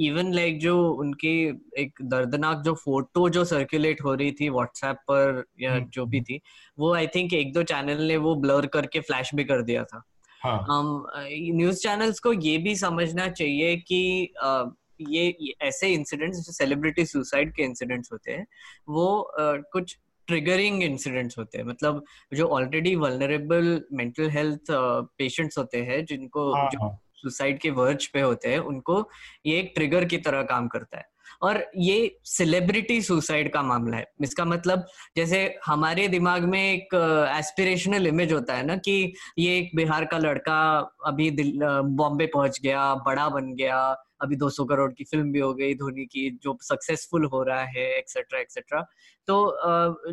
[0.01, 1.33] इवन लाइक जो उनकी
[1.77, 6.21] एक दर्दनाक जो फ़ोटो जो सर्कुलेट हो रही थी व्हाट्सएप पर या हम्म। जो भी
[6.21, 6.39] थी
[6.77, 10.03] वो आई थिंक एक दो चैनल ने वो ब्लर करके फ्लैश भी कर दिया था
[10.41, 10.65] हाँ.
[10.69, 14.69] न्यूज़ um, चैनल्स को ये भी समझना चाहिए कि uh,
[15.09, 18.47] ये, ये ऐसे इंसिडेंट्स जो सेलिब्रिटी सुसाइड के इंसिडेंट्स होते हैं
[18.89, 19.05] वो
[19.39, 19.97] uh, कुछ
[20.27, 24.71] ट्रिगरिंग इंसिडेंट्स होते हैं। मतलब जो already vulnerable mental health
[25.17, 29.09] patients होते हैं जिनको हाँ, जो सुसाइड हाँ। के वर्ज पे होते हैं उनको
[29.45, 31.09] ये एक ट्रिगर की तरह काम करता है।
[31.41, 34.85] और ये सेलिब्रिटी सुसाइड का मामला है। इसका मतलब
[35.15, 36.93] जैसे हमारे दिमाग में एक
[37.37, 40.59] एस्पिरेशनल इमेज होता है ना कि ये एक बिहार का लड़का
[41.05, 41.29] अभी
[41.61, 43.79] बॉम्बे पहुँच गया बड़ा बन गया
[44.21, 47.87] अभी 200 करोड़ की फ़िल्म भी हो गई धोनी की जो सक्सेसफुल हो रहा है
[47.97, 48.81] एक्सेट्रा एक्सेट्रा
[49.27, 49.37] तो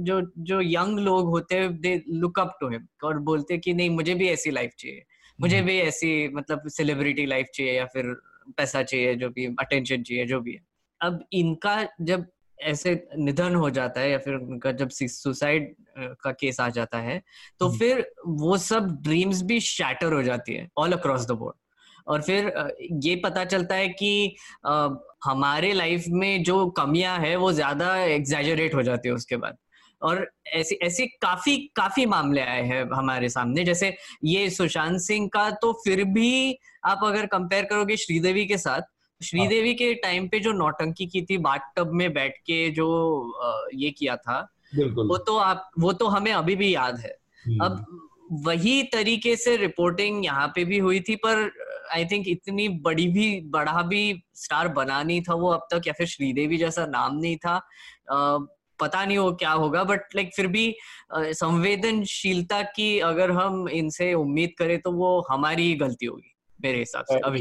[0.01, 3.91] जो जो यंग लोग होते हैं they look up to him और बोलते कि नहीं
[3.91, 5.05] मुझे भी ऐसी लाइफ चाहिए
[5.39, 8.15] मुझे हम्म। भी ऐसी मतलब सेलिब्रिटी लाइफ चाहिए या फिर
[8.57, 10.61] पैसा चाहिए जो भी अटेंशन चाहिए जो भी है
[11.01, 12.27] अब इनका जब
[12.59, 15.75] ऐसे निधन हो जाता है या फिर उनका जब सुसाइड
[16.23, 17.23] का केस आ जाता है
[17.61, 21.57] तो हम्म। फिर वो सब ड्रीम्स भी शैटर हो जाती है ऑल अक्रॉस द बोर्ड
[22.09, 22.53] और फिर
[23.05, 24.37] ये पता चलता है कि
[25.25, 29.57] हमारे लाइफ में जो कमियाँ है वो ज़्यादा एग्जेजरेट हो जाती है उसके बाद।
[30.03, 35.51] और ऐसे ऐसे काफ़ी काफ़ी मामले आए हैं हमारे सामने। जैसे ये सुशांत सिंह का
[35.63, 38.83] तो फिर भी आप अगर कंपेयर करोगे श्रीदेवी के साथ
[39.21, 42.87] श्रीदेवी के टाइम पे जो नौटंकी की थी बाट टब में बैठ के जो
[43.75, 44.41] ये किया था
[44.75, 47.85] वो तो आप वो तो हमें अभी भी याद है। हम्म। अब
[48.47, 51.51] वही तरीके से रिपोर्टिंग यहाँ पे भी हुई थी पर
[51.93, 54.03] आई थिंक इतनी बड़ी भी बड़ा भी
[54.35, 57.57] स्टार बना नहीं था वो अब तक या फिर श्रीदेवी जैसा नाम नहीं था।
[58.13, 58.47] uh,
[58.79, 60.75] पता नहीं वो क्या होगा बट लाइक फिर भी
[61.13, 67.05] संवेदनशीलता की अगर हम इनसे उम्मीद करें तो वो हमारी ही गलती होगी मेरे हिसाब
[67.05, 67.41] से अभी।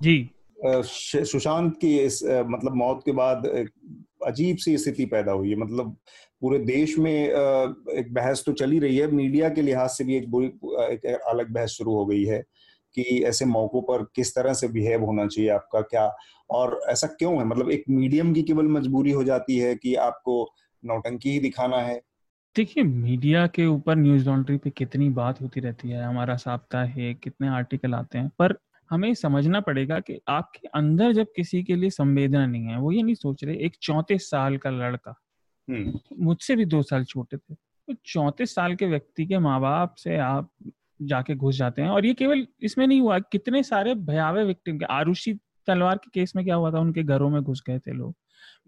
[0.00, 0.30] जी।
[1.24, 3.46] सुशांत की इस मतलब मौत के बाद
[4.26, 5.96] अजीब सी स्थिति पैदा हुई है। मतलब
[6.40, 10.30] पूरे देश में एक बहस तो चली रही है मीडिया के लिहाज से भी एक
[10.30, 10.46] बुरी
[10.84, 12.42] एक अलग बहस शुरू हो गई है।
[12.94, 16.16] कि ऐसे मौकों पर किस तरह से बिहेव होना चाहिए आपका क्या?
[16.50, 17.44] और ऐसा क्यों है?
[17.44, 22.00] मतलब एक मीडियम की केवल मजबूरी हो जाती है कि आपको नौटंकी ही दिखाना है?
[22.56, 27.14] देखिए मीडिया के ऊपर न्यूज़ लॉन्ड्री पे कितनी बात होती रहती है हमारा साप्ताह है
[27.14, 28.54] कितने आर्टिकल आते हैं पर
[28.90, 33.02] हमें समझना पड़ेगा कि आपके अंदर जब किसी के लिए संवेदना नहीं है वो ये
[33.02, 35.14] नहीं सोच रहे एक चौतीस साल का लड़का
[35.68, 39.94] हम्म। मुझसे भी दो साल छोटे थे तो चौतीस साल के व्यक्ति के माँ बाप
[39.94, 40.50] से आप
[41.00, 44.84] जाके घुस जाते हैं। और ये केवल इसमें नहीं हुआ, कितने सारे भयावह विक्टिम के,
[44.84, 45.38] आरुषि
[45.68, 46.80] तलवार के केस में क्या हुआ था?
[46.80, 48.14] उनके घरों में घुस गए थे लोग।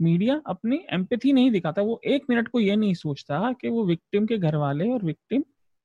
[0.03, 4.27] मीडिया अपनी एम्पैथी नहीं दिखाता। वो एक मिनट को ये नहीं सोचता कि वो विक्टिम
[4.27, 5.45] के घर वाले और विक्टिम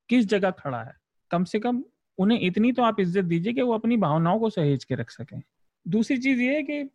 [0.09, 0.93] किस जगह खड़ा है।
[1.31, 1.83] कम से कम
[2.17, 5.41] उन्हें इतनी तो आप इज़्ज़त दीजिए कि वो अपनी भावनाओं को सहेज के रख सकें।
[5.85, 6.89] दूसरी चीज़ ये है कि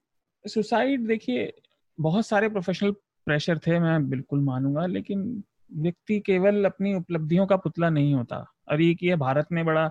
[0.44, 1.53] सुसाइड देखिए,
[1.98, 2.90] बहुत सारे प्रोफेशनल
[3.26, 5.42] प्रेशर थे, मैं बिल्कुल मानूँगा, लेकिन
[5.75, 9.89] व्यक्ति केवल अपनी उपलब्धियों का पुतला नहीं होता। और ये कि भारत में बड़ा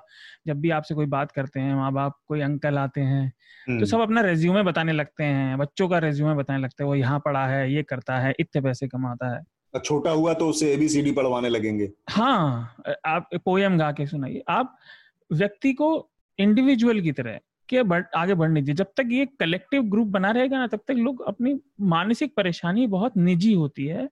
[0.48, 3.86] जब भी आपसे कोई बात करते हैं माँ बाप कोई अंकल आते हैं तो हम्म।
[3.86, 7.46] सब अपना रेज्यूमे बताने लगते हैं बच्चों का रेज्यूमे बताने लगते हैं वो यहाँ पढ़ा
[7.48, 9.44] है ये करता है इतने पैसे कमाता है।
[9.80, 12.76] छोटा हुआ तो उसे एबीसीडी पढ़वाने लगेंगे। हाँ
[13.06, 14.76] आप पोयम गा के सुनाइए। आप
[15.32, 16.10] व्यक्ति को
[16.40, 20.58] इंडिविजुअल की तरह के बढ़, आगे बढ़ने दीजिए। जब तक ये कलेक्टिव ग्रुप बना रहेगा
[20.58, 24.10] ना तब तक लोग अपनी मानसिक परेशानी बहुत निजी होती है।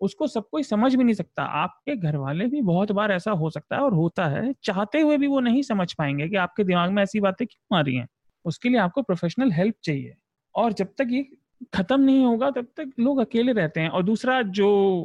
[0.00, 3.50] उसको सब कोई समझ भी नहीं सकता। आपके घर वाले भी बहुत बार ऐसा हो
[3.50, 6.90] सकता है और होता है, चाहते हुए भी वो नहीं समझ पाएँगे कि आपके दिमाग
[6.90, 8.08] में ऐसी बातें क्यों आ रही हैं।
[8.44, 10.14] उसके लिए आपको प्रोफेशनल हेल्प चाहिए।
[10.54, 11.28] और जब तक ये
[11.74, 15.02] खत्म नहीं होगा, तब तक लोग अकेले रहते हैं। और दूसरा जो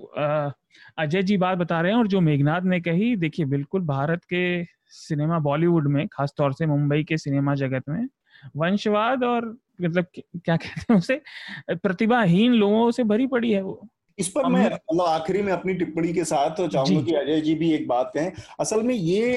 [0.98, 4.64] अजय जी बात बता रहे हैं और जो मेघनाथ ने कही, देखिए, बिल्कुल भारत के
[4.88, 8.08] सिनेमा बॉलीवुड में, खासतौर से मुंबई के सिनेमा जगत में,
[8.56, 10.06] वंशवाद और मतलब
[10.46, 11.22] क्या कहते हैं उसे,
[11.72, 13.88] प्रतिभाहीन लोगों से भरी पड़ी है वो।
[14.20, 17.72] इस पर मैं मतलब आखिरी में अपनी टिप्पणी के साथ चाहूँगा कि अजय जी भी
[17.74, 19.32] एक बात कहें। असल में ये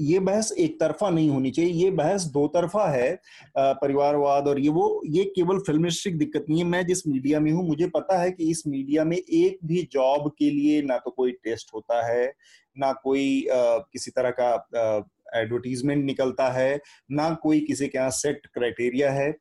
[0.00, 3.18] ये बहस एक तरफा नहीं होनी चाहिए ये बहस दो तरफा है
[3.58, 7.66] परिवारवाद और ये वो ये केवल फिल्मिस्टिक दिक्कत नहीं है। मैं जिस मीडिया में हूँ
[7.66, 11.32] मुझे पता है कि इस मीडिया में एक भी जॉब के लिए ना तो कोई
[11.44, 12.32] टेस्ट होता है
[12.76, 16.80] ना कोई आ, किसी तरह का एडवर्टीजमेंट निकलता है
[17.10, 19.34] ना कोई किसी के यहाँ सेट क्राइटेरिया है।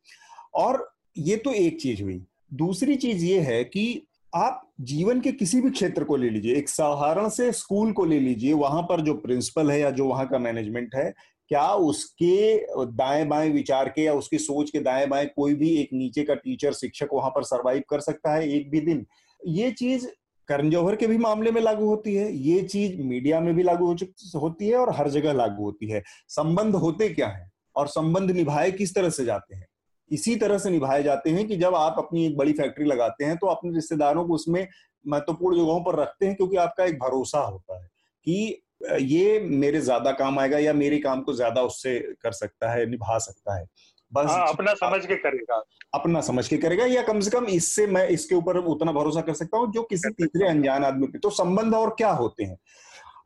[0.56, 2.22] और ये तो एक चीज़ हुई।
[2.54, 6.70] दूसरी चीज़ ये है कि आप जीवन के किसी भी क्षेत्र को ले लीजिए, एक
[6.70, 10.40] साधारण से स्कूल को ले लीजिए, वहाँ पर जो प्रिंसिपल है या जो वहाँ का
[10.40, 11.14] मैनेजमेंट है,
[11.50, 15.90] क्या उसके दाएँ बाएँ विचार के या उसकी सोच के दाएँ बाएँ कोई भी एक
[15.94, 19.06] नीचे का टीचर, शिक्षक वहाँ पर सरवाइव कर सकता है एक भी दिन?
[19.48, 20.08] ये चीज़
[20.48, 23.86] करण जौहर के भी मामले में लागू होती है, ये चीज़ मीडिया में भी लागू
[23.86, 23.96] हो
[24.40, 27.52] होती है और हर जगह लागू होती है। संबंध होते क्या है?
[27.76, 29.67] और संबंध निभाए किस तरह से जाते हैं?
[30.12, 33.38] इसी तरह से निभाए जाते हैं कि जब आप अपनी एक बड़ी फैक्ट्री लगाते हैं
[33.38, 34.68] तो अपने रिश्तेदारों को उसमें
[35.06, 37.88] महत्वपूर्ण जगहों पर रखते हैं क्योंकि आपका एक भरोसा होता है
[38.28, 38.64] कि
[39.02, 43.18] ये मेरे ज़्यादा काम आएगा या मेरे काम को ज़्यादा उससे कर सकता है निभा
[43.18, 43.66] सकता है।
[44.12, 45.62] बस हाँ, अपना समझ के करेगा।
[45.94, 49.34] अपना समझ के करेगा या कम से कम इससे मैं इसके ऊपर उतना भरोसा कर
[49.34, 52.58] सकता हूँ जो किसी तीसरे अनजान आदमी पे। तो संबंध और क्या होते हैं?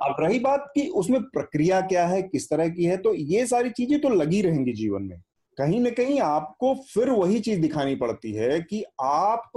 [0.02, 3.70] अब रही बात कि उसमें प्रक्रिया क्या है किस तरह की है तो ये सारी
[3.72, 5.22] चीज़ें तो लगी रहेंगी जीवन में।
[5.58, 9.52] कहीं ना कहीं आपको फिर वही चीज़ दिखानी पड़ती है कि आप,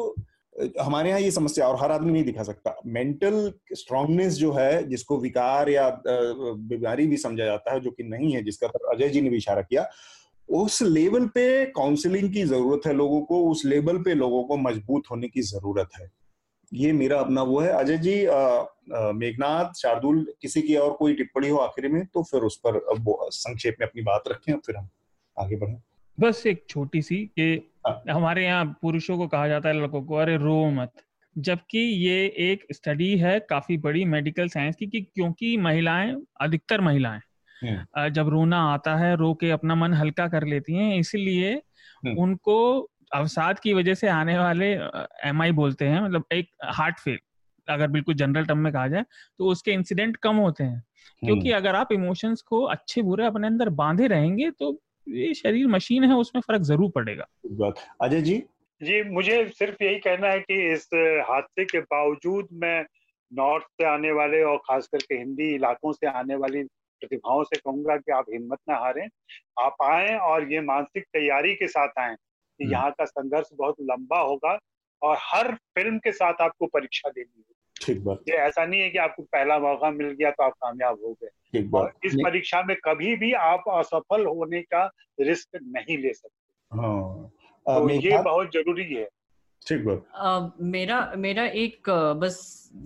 [0.81, 5.19] हमारे यहाँ ये समस्या, और हर आदमी नहीं दिखा सकता। मेंटल स्ट्रांगनेस जो है, जिसको
[5.21, 9.31] विकार या बीमारी भी समझा जाता है, जो कि नहीं है, जिसका अजय जी ने
[9.31, 9.89] भी इशारा किया,
[10.49, 15.11] उस लेवल पे काउंसलिंग की ज़रूरत है लोगों को, उस लेवल पे लोगों को मज़बूत
[15.11, 16.11] होने की ज़रूरत है।
[16.73, 18.15] ये मेरा अपना वो है। अजय जी
[19.19, 22.81] मेघनाथ, शार्दुल, किसी की और कोई टिप्पणी हो आखिर में तो फिर उस पर
[23.33, 24.89] संक्षेप में अपनी बात रखें फिर हम
[25.37, 25.77] आगे बढ़े
[26.19, 30.17] बस एक छोटी सी कि हाँ। हमारे यहाँ पुरुषों को कहा जाता है लड़कों को
[30.17, 30.93] अरे रो मत
[31.37, 37.21] जबकि ये एक स्टडी है काफ़ी बड़ी मेडिकल साइंस की कि क्योंकि महिलाएँ अधिकतर महिलाएँ
[37.57, 42.17] हम्म। जब रोना आता है रो के अपना मन हल्का कर लेती हैं इसलिए हम्म।
[42.19, 42.57] उनको
[43.15, 44.73] अवसाद की वजह से आने वाले
[45.25, 47.19] एम आई बोलते हैं मतलब एक हार्ट फेल
[47.69, 49.05] अगर बिल्कुल जनरल टर्म में कहा जाए
[49.39, 50.83] तो उसके इंसिडेंट कम होते हैं
[51.23, 54.73] क्योंकि हम्म। अगर आप इमोशंस को अच्छे बुरे अपने अंदर बांधे रहेंगे तो
[55.09, 57.27] ये शरीर मशीन है उसमें फ़र्क ज़रूर पड़ेगा।
[58.03, 58.43] अजय जी?
[58.81, 60.89] जी मुझे सिर्फ़ यही कहना है कि इस
[61.29, 62.85] हादसे के बावजूद मैं
[63.33, 67.97] नॉर्थ से आने वाले और खास करके हिंदी इलाकों से आने वाली प्रतिभाओं से कहूँगा
[67.97, 69.09] कि आप हिम्मत ना हारें।
[69.61, 73.75] आप आए और ये मानसिक तैयारी के साथ आए कि हम्म। यहाँ का संघर्ष बहुत
[73.81, 74.59] लंबा होगा
[75.03, 78.91] और हर फ़िल्म के साथ आपको परीक्षा देनी होगी। ठीक बात। ये ऐसा नहीं है
[78.91, 82.77] कि आपको पहला मौका मिल गया तो आप कामयाब हो गए। और इस परीक्षा में
[82.85, 84.85] कभी भी आप असफल होने का
[85.21, 87.31] रिस्क नहीं ले सकते। हाँ।
[87.67, 89.09] तो ये बहुत ज़रूरी है।
[89.63, 91.89] ठीक बात। मेरा मेरा एक
[92.21, 92.37] बस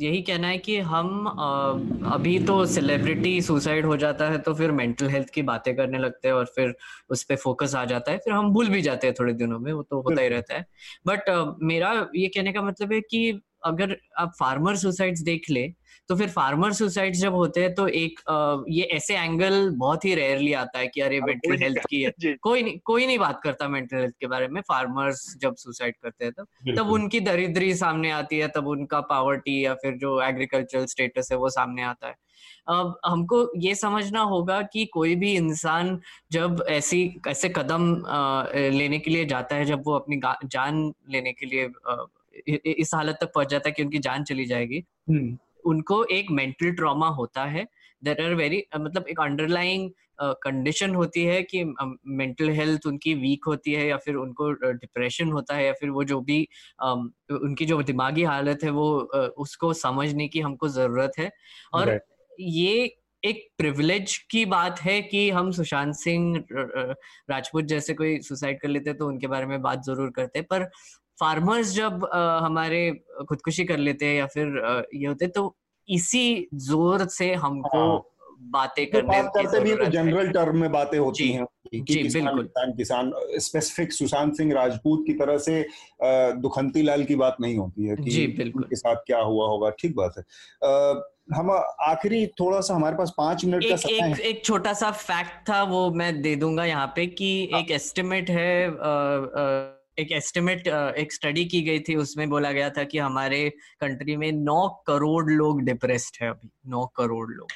[0.01, 1.71] यही कहना है कि हम आ,
[2.15, 6.29] अभी तो सेलिब्रिटी सुसाइड हो जाता है तो फिर मेंटल हेल्थ की बातें करने लगते
[6.29, 6.75] हैं और फिर
[7.11, 9.73] उस पर फोकस आ जाता है। फिर हम भूल भी जाते हैं थोड़े दिनों में
[9.73, 10.67] वो तो होता ही रहता है।
[11.07, 11.31] बट
[11.63, 15.69] मेरा ये कहने का मतलब है कि अगर आप फार्मर सुसाइड्स देख ले
[16.09, 20.15] तो फिर फार्मर सुसाइड जब होते हैं तो एक आ, ये ऐसे एंगल बहुत ही
[20.15, 23.69] रेयरली आता है कि अरे मेंटल हेल्थ की है। कोई नहीं कोई नहीं बात करता
[23.69, 26.47] मेंटल हेल्थ के बारे में। फार्मर्स जब सुसाइड करते हैं तब
[26.77, 31.39] तब उनकी दरिद्री सामने आती है तब उनका पावर्टी या फिर जो एग्रीकल्चरल स्टेटस है
[31.39, 32.15] वो सामने आता है।
[32.69, 36.01] अब हमको ये समझना होगा कि कोई भी इंसान
[36.33, 38.05] जब ऐसी ऐसे कदम
[38.55, 41.67] लेने के लिए जाता है जब वो अपनी जान लेने के लिए
[42.47, 46.71] इस हालत तक पहुँच जाता है कि उनकी जान चली जाएगी हम्म। उनको एक मेंटल
[46.73, 47.67] ट्रॉमा होता है
[48.03, 53.73] देर आर वेरी मतलब एक अंडरलाइंग कंडीशन होती है कि मेंटल हेल्थ उनकी वीक होती
[53.73, 56.47] है या फिर उनको डिप्रेशन uh, होता है या फिर वो जो भी
[56.85, 61.31] um, उनकी जो दिमागी हालत है वो uh, उसको समझने की हमको ज़रूरत है
[61.73, 62.01] और right.
[62.41, 68.69] ये एक प्रिविलेज की बात है कि हम सुशांत सिंह राजपूत जैसे कोई सुसाइड कर
[68.69, 70.69] लेते तो उनके बारे में बात ज़रूर करते पर
[71.21, 72.91] फार्मर्स जब आ, हमारे
[73.29, 75.55] खुदकुशी कर लेते हैं या फिर आ, ये होते तो
[75.89, 78.03] इसी ज़ोर से हमको हाँ।
[78.51, 82.37] बातें करने बात करते भी तो जनरल टर्म में बातें होती हैं। कि जी, किसान,
[82.43, 85.61] किसान किसान स्पेसिफिक सुशांत सिंह राजपूत की तरह से
[86.41, 89.71] दुखंती लाल की बात नहीं होती है कि जी, बिल्कुल। के साथ क्या हुआ होगा
[89.81, 90.25] ठीक बात है।
[90.65, 91.03] आ,
[91.37, 95.49] हम आखिरी थोड़ा सा हमारे पास पाँच मिनट का समय एक, एक छोटा सा फैक्ट
[95.49, 100.13] था वो मैं दे दूँगा यहाँ पे कि हाँ। एक एस्टिमेट है आ, आ, एक
[100.13, 100.67] एस्टिमेट
[100.99, 105.31] एक स्टडी की गई थी उसमें बोला गया था कि हमारे कंट्री में नौ करोड़
[105.31, 107.49] लोग डिप्रेस्ड है अभी नौ करोड़ लोग।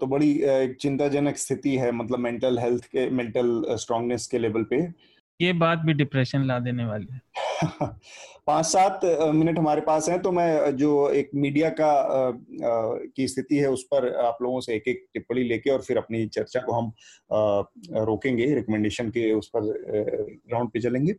[0.00, 4.86] तो बड़ी एक चिंताजनक स्थिति है मतलब मेंटल हेल्थ के मेंटल स्ट्रांगनेस के लेवल पे।
[5.40, 7.20] ये बात भी डिप्रेशन ला देने वाली है।
[8.46, 9.00] पाँच सात
[9.34, 12.32] मिनट हमारे पास हैं तो मैं जो एक मीडिया का आ, आ,
[13.16, 16.26] की स्थिति है उस पर आप लोगों से एक एक टिप्पणी लेके और फिर अपनी
[16.26, 16.86] चर्चा को हम
[17.32, 17.60] आ,
[18.04, 19.60] रोकेंगे रिकमेंडेशन के उस पर
[20.48, 21.14] ग्राउंड पे चलेंगे।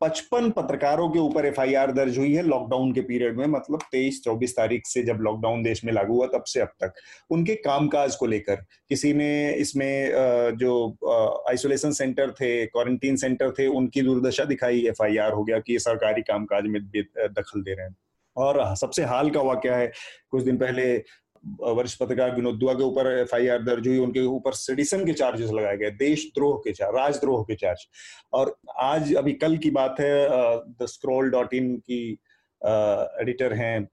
[0.00, 4.56] पचपन पत्रकारों के ऊपर एफआईआर दर्ज हुई है लॉकडाउन के पीरियड में मतलब तेईस, चौबीस
[4.56, 6.92] तारीख से जब लॉकडाउन देश में लागू हुआ, तब से अब तक।
[7.30, 8.56] उनके कामकाज को लेकर,
[8.88, 15.44] किसी ने इसमें जो आइसोलेशन सेंटर थे क्वारंटीन सेंटर थे, उनकी दुर्दशा दिखाई एफआईआर हो
[15.44, 17.96] गया कि ये सरकारी कामकाज में दखल दे रहे हैं।
[18.36, 19.92] और सबसे हाल का वाक्य है,
[20.30, 20.96] कुछ दिन पहले
[21.60, 25.76] वरिष्ठ पत्रकार विनोद दुआ के ऊपर एफआईआर दर्ज हुई, उनके ऊपर सिडिसन के चार्जेस लगाए
[25.76, 27.86] गए, देशद्रोह के चार्ज राजद्रोह के चार्ज
[28.32, 32.18] और आज अभी कल की बात है द स्क्रॉल डॉट इन की
[32.62, 33.88] एडिटर हैं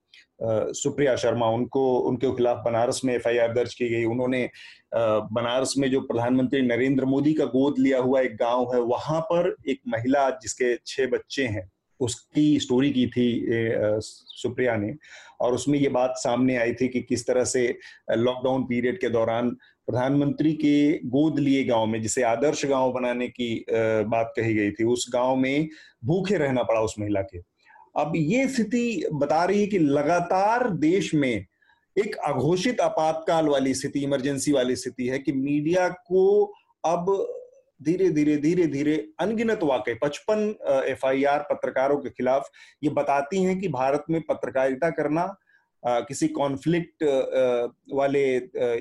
[0.73, 4.49] सुप्रिया शर्मा, उनको, उनके खिलाफ बनारस में एफआईआर दर्ज की गई। उन्होंने
[4.95, 9.55] बनारस में जो प्रधानमंत्री नरेंद्र मोदी का गोद लिया हुआ एक गाँव है, वहाँ पर
[9.69, 11.69] एक महिला, जिसके छह बच्चे हैं
[11.99, 13.27] उसकी स्टोरी की थी
[14.01, 14.93] सुप्रिया ने।
[15.41, 17.67] और उसमें ये बात सामने आई थी कि किस तरह से
[18.11, 19.49] लॉकडाउन पीरियड के दौरान
[19.87, 24.83] प्रधानमंत्री के गोद लिए गाँव में, जिसे आदर्श गाँव बनाने की बात कही गई थी,
[24.83, 25.67] उस गाँव में
[26.05, 27.39] भूखे रहना पड़ा उस महिला के।
[27.97, 31.45] अब ये स्थिति बता रही है कि लगातार देश में
[31.95, 36.43] एक अघोषित आपातकाल वाली स्थिति इमरजेंसी वाली स्थिति है कि मीडिया को
[36.85, 37.05] अब
[37.81, 40.47] धीरे धीरे धीरे धीरे अनगिनत वाकई पचपन
[40.87, 41.05] एफ़
[41.49, 42.49] पत्रकारों के खिलाफ
[42.83, 45.21] ये बताती हैं कि भारत में पत्रकारिता करना
[45.83, 47.03] आ, किसी कॉन्फ्लिक्ट
[47.93, 48.25] वाले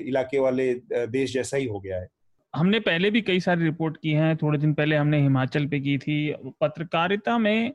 [0.07, 2.07] इलाके वाले देश जैसा ही हो गया है।
[2.53, 5.97] हमने पहले भी कई सारी रिपोर्ट की हैं थोड़े दिन पहले हमने हिमाचल पे की
[5.97, 7.73] थी। पत्रकारिता में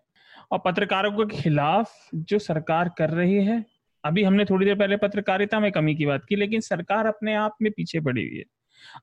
[0.51, 3.65] और पत्रकारों के खिलाफ जो सरकार कर रही है
[4.05, 7.57] अभी हमने थोड़ी देर पहले पत्रकारिता में कमी की बात की लेकिन सरकार अपने आप
[7.63, 8.45] में पीछे पड़ी हुई है।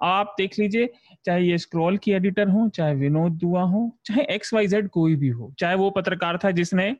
[0.01, 0.89] आप देख लीजिए
[1.25, 5.15] चाहे ये स्क्रॉल की एडिटर हो चाहे विनोद दुआ हो चाहे एक्स वाई जेड कोई
[5.15, 6.95] भी हो चाहे वो पत्रकार था जिसने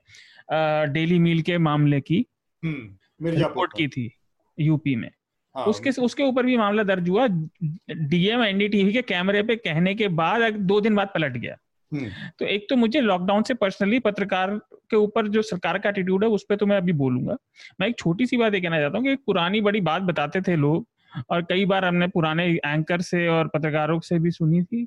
[0.93, 2.25] डेली मील के मामले की
[2.63, 4.11] हम्म, रिपोर्ट की। थी
[4.57, 5.09] यूपी में।
[5.55, 10.07] हाँ, उसके उसके ऊपर भी मामला दर्ज हुआ। डीएम एनडीटीवी के कैमरे पे कहने के
[10.07, 11.55] बाद दो दिन बाद पलट गया।
[11.91, 12.09] हम्म।
[12.39, 14.55] तो एक तो मुझे लॉकडाउन से पर्सनली पत्रकार
[14.89, 17.38] के ऊपर जो सरकार का एटीट्यूड है उस पर तो मैं अभी बोलूँगा।
[17.80, 20.41] मैं एक छोटी सी बात ये कहना चाहता हूँ कि एक पुरानी बड़ी बात बताते
[20.41, 20.86] थे लोग
[21.30, 24.86] और कई बार हमने पुराने एंकर से और पत्रकारों से भी सुनी थी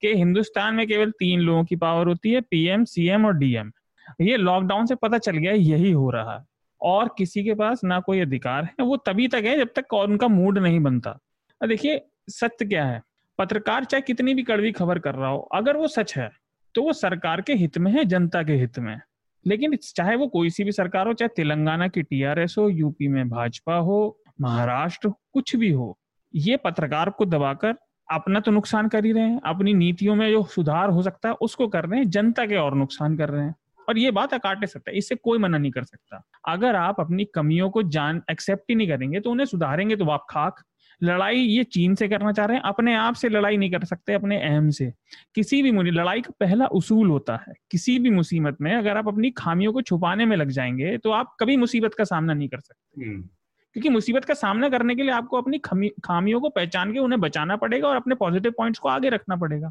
[0.00, 3.72] कि हिंदुस्तान में केवल तीन लोगों की पावर होती है पीएम सीएम और डीएम
[4.20, 6.44] ये लॉकडाउन से पता चल गया, यही हो रहा है।
[6.80, 10.28] और किसी के पास ना कोई अधिकार है, वो तभी तक है जब तक उनका
[10.28, 11.18] मूड नहीं बनता।
[11.60, 13.02] देखिए, सत्य क्या है?
[13.38, 16.30] पत्रकार चाहे कितनी भी कड़वी खबर कर रहा हो, अगर वो सच है
[16.74, 19.00] तो वो सरकार के हित में है, जनता के हित में।
[19.46, 23.28] लेकिन चाहे वो कोई सी भी सरकार हो, चाहे तेलंगाना की टीआरएस हो यूपी में
[23.28, 25.98] भाजपा हो महाराष्ट्र कुछ भी हो,
[26.34, 27.74] ये पत्रकार को दबाकर
[28.12, 31.34] अपना तो नुकसान कर ही रहे हैं। अपनी नीतियों में जो सुधार हो सकता है,
[31.34, 33.54] उसको कर रहे हैं। जनता के और नुकसान कर रहे हैं।
[33.88, 37.24] और ये बात अकाटे सकता। है इससे कोई मना नहीं कर सकता। अगर आप अपनी
[37.24, 40.62] कमियों को जान एक्सेप्ट ही नहीं करेंगे तो उन्हें सुधारेंगे तो आप खाक।
[41.02, 44.14] लड़ाई ये चीन से करना चाह रहे हैं। अपने आप से लड़ाई नहीं कर सकते,
[44.14, 44.92] अपने अहम से।
[45.34, 49.30] किसी भी लड़ाई का पहला उसूल होता है। किसी भी मुसीबत में अगर आप अपनी
[49.30, 53.04] खामियों को छुपाने में लग जाएँगे तो आप कभी मुसीबत का सामना नहीं कर सकते।
[53.04, 53.28] हम्म।
[53.74, 57.56] क्योंकि मुसीबत का सामना करने के लिए आपको अपनी खामियों को पहचान के उन्हें बचाना
[57.56, 59.70] पड़ेगा और अपने पॉजिटिव पॉइंट्स को आगे रखना पड़ेगा।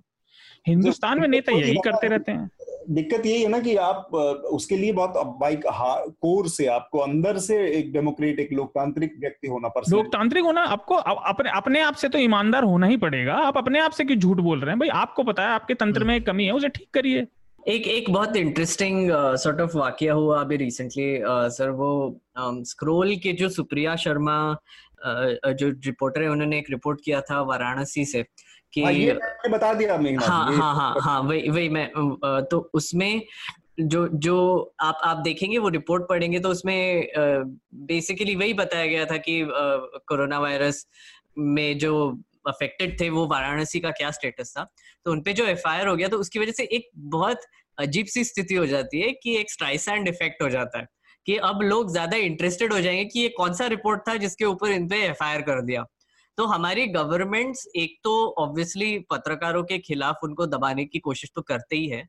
[0.68, 2.50] हिंदुस्तान में नेता यही करते रहते हैं।
[2.90, 4.14] दिक्कत यही है ना कि आप
[4.52, 9.96] उसके लिए बहुत बाइक कोर से आपको अंदर से एक डेमोक्रेटिक लोकतांत्रिक व्यक्ति होना पड़ता
[9.96, 13.92] लोकतांत्रिक होना आपको अपने अपने आप से तो ईमानदार होना ही पड़ेगा। आप अपने आप
[13.92, 14.80] से क्यों झूठ बोल रहे हैं?
[14.80, 17.28] भाई आपको पता है आपके तंत्र में कमी है उसे ठीक करिए।
[17.68, 22.20] एक एक बहुत इंटरेस्टिंग सॉर्ट ऑफ़ वाकया हुआ अभी रिसेंटली सर uh, वो
[22.64, 24.58] स्क्रोल um, के जो सुप्रिया शर्मा
[25.08, 28.26] uh, जो रिपोर्टर है उन्होंने एक रिपोर्ट किया था वाराणसी से
[28.74, 33.22] कि हाँ, ये बता दिया हाँ हाँ हाँ हाँ वही वही मैं uh, तो उसमें
[33.80, 37.08] जो जो आप आप देखेंगे वो रिपोर्ट पढ़ेंगे तो उसमें
[37.74, 39.48] बेसिकली वही बताया गया था कि
[40.08, 40.88] कोरोना वायरस
[41.38, 44.72] में जो अफेक्टेड थे वो वाराणसी का क्या स्टेटस था?
[45.06, 47.42] तो उनपे जो एफ़ हो गया तो उसकी वजह से एक बहुत
[47.80, 50.88] अजीब सी स्थिति हो जाती है कि एक स्ट्राइसैंड इफ़ेक्ट हो जाता है
[51.26, 54.72] कि अब लोग ज़्यादा इंटरेस्टेड हो जाएँगे कि ये कौन सा रिपोर्ट था जिसके ऊपर
[54.72, 55.86] इन पे एफ़ कर दिया
[56.38, 61.76] तो हमारी गवर्नमेंट्स एक तो ऑब्वियसली पत्रकारों के खिलाफ उनको दबाने की कोशिश तो करते
[61.76, 62.08] ही है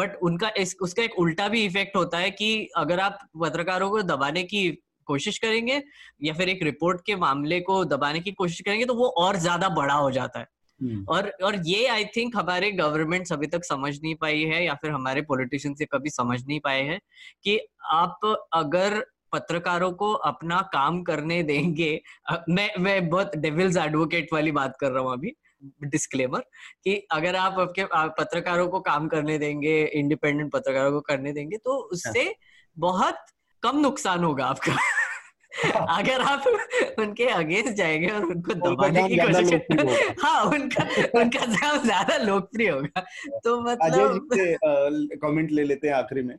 [0.00, 4.02] बट उनका इस, उसका एक उल्टा भी इफ़ेक्ट होता है कि अगर आप पत्रकारों को
[4.02, 5.82] दबाने की कोशिश करेंगे
[6.22, 9.68] या फिर एक रिपोर्ट के मामले को दबाने की कोशिश करेंगे तो वो और ज़्यादा
[9.68, 10.46] बड़ा हो जाता है।
[11.08, 14.90] और और ये आई थिंक हमारे गवर्नमेंट अभी तक समझ नहीं पाई है या फिर
[14.90, 17.00] हमारे पॉलिटिशियन से कभी समझ नहीं पाए हैं
[17.42, 22.02] कि आप अगर पत्रकारों को अपना काम करने देंगे
[22.48, 25.34] मैं मैं बहुत डेविल्स एडवोकेट वाली बात कर रहा हूँ अभी
[25.84, 26.40] डिस्क्लेमर
[26.84, 31.72] कि अगर आप आपके पत्रकारों को काम करने देंगे इंडिपेंडेंट पत्रकारों को करने देंगे तो
[31.72, 32.34] उससे
[32.78, 33.16] बहुत
[33.62, 34.76] कम नुकसान होगा आपका।
[35.76, 36.44] अगर आप
[36.98, 40.84] उनके अगेंस्ट जाएँगे और उनको दबाने की कोशिश हाँ उनका
[41.20, 43.04] उनका नाम ज़्यादा लोकप्रिय होगा।
[43.44, 44.36] तो मतलब
[45.22, 46.36] कमेंट ले लेते हैं आखिरी में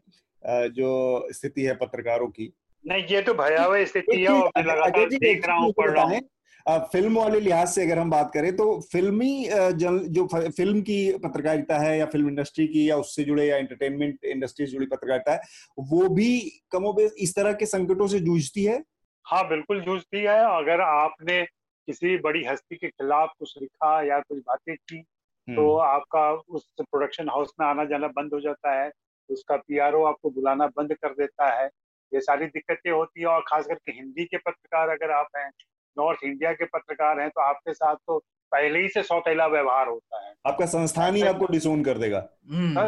[0.74, 0.91] जो
[1.32, 2.53] स्थिति है पत्रकारों की।
[2.86, 6.20] नहीं ये तो भयावह स्थिति है और मैं लगातार देख रहा हूँ पढ़ रहा हूँ।
[6.91, 9.47] फ़िल्म वाले लिहाज से अगर हम बात करें तो फिल्मी
[9.78, 14.66] जो फ़िल्म की पत्रकारिता है या फ़िल्म इंडस्ट्री की या उससे जुड़े या एंटरटेनमेंट इंडस्ट्री
[14.66, 15.41] से जुड़ी पत्रकारिता है
[15.89, 16.39] वो भी
[16.72, 18.82] कमोबेश इस तरह के संकटों से जूझती है
[19.26, 21.41] हाँ बिल्कुल जूझती है। अगर आपने
[21.88, 25.01] किसी बड़ी हस्ती के खिलाफ कुछ लिखा या कुछ बातें की
[25.47, 28.91] तो हम्म। आपका उस प्रोडक्शन हाउस में आना जाना बंद हो जाता है।
[29.30, 31.69] उसका पीआरओ आपको बुलाना बंद कर देता है।
[32.13, 35.49] ये सारी दिक्कतें होती है और खास करके हिंदी के पत्रकार अगर आप हैं
[35.97, 38.17] नॉर्थ इंडिया के पत्रकार हैं तो आपके साथ तो
[38.51, 42.19] पहले ही से सौतेला व्यवहार होता है। आपका संस्थान ही आपको डिसोन कर देगा।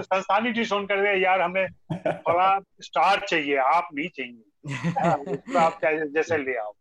[0.02, 1.68] संस्थान ही डिसोन कर देगा। यार हमें
[2.08, 6.72] थोड़ा स्टार चाहिए आप नहीं चाहिए। तो आप जैसे ले आओ।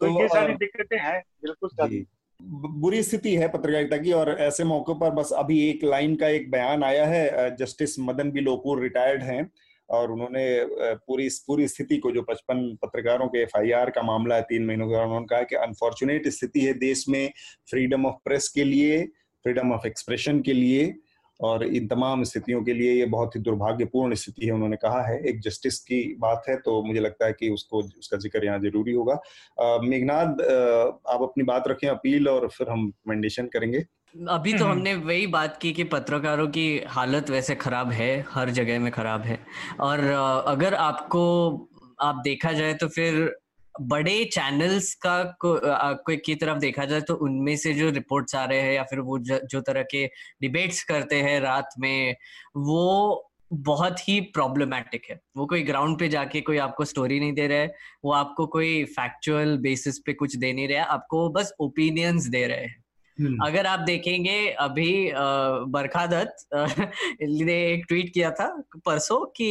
[0.00, 2.06] तो, तो ये सारी दिक्कतें हैं बिल्कुल
[2.80, 6.50] बुरी स्थिति है पत्रकारिता की और ऐसे मौके पर बस अभी एक लाइन का एक
[6.50, 9.50] बयान आया है justice Madan B Lokur retired हैं
[9.90, 10.64] और उन्होंने
[10.94, 15.02] पूरी पूरी स्थिति को जो पचपन पत्रकारों के एफआईआर का मामला है तीन महीनों का
[15.02, 17.32] उन्होंने कहा कि अनफॉर्चुनेट स्थिति है देश में
[17.70, 19.04] फ्रीडम ऑफ़ प्रेस के लिए
[19.44, 20.94] फ्रीडम ऑफ़ एक्सप्रेशन के लिए।
[21.40, 25.18] और इन तमाम स्थितियों के लिए ये बहुत ही दुर्भाग्यपूर्ण स्थिति है उन्होंने कहा है।
[25.24, 28.92] एक जस्टिस की बात है तो मुझे लगता है कि उसको उसका ज़िक्र यहाँ ज़रूरी
[28.92, 29.20] होगा।
[29.82, 30.40] मेघनाथ
[31.08, 33.84] आप अपनी बात रखें अपील और फिर हम रिकमेंडेशन करेंगे।
[34.28, 38.78] अभी तो हमने वही बात की कि पत्रकारों की हालत वैसे खराब है हर जगह
[38.80, 39.38] में खराब है।
[39.80, 40.00] और
[40.46, 41.24] अगर आपको
[42.00, 43.14] आप देखा जाए तो फिर
[43.80, 45.60] बड़े चैनल्स का को,
[45.94, 49.00] को की तरफ़ देखा जाए तो उनमें से जो रिपोर्ट्स आ रहे हैं या फिर
[49.00, 50.06] वो ज, जो तरह के
[50.42, 52.16] डिबेट्स करते हैं रात में
[52.56, 57.46] वो बहुत ही प्रॉब्लमेटिक है वो कोई ग्राउंड पे जाके कोई आपको स्टोरी नहीं दे
[57.46, 57.74] रहा है
[58.04, 62.46] वो आपको कोई फैक्चुअल बेसिस पे कुछ दे नहीं रहा है आपको बस ओपिनियंस दे
[62.46, 62.84] रहे हैं।
[63.18, 64.90] अगर आप देखेंगे अभी
[65.68, 66.46] बरखा दत्त
[67.22, 68.46] ने एक ट्वीट किया था
[68.86, 69.48] परसों कि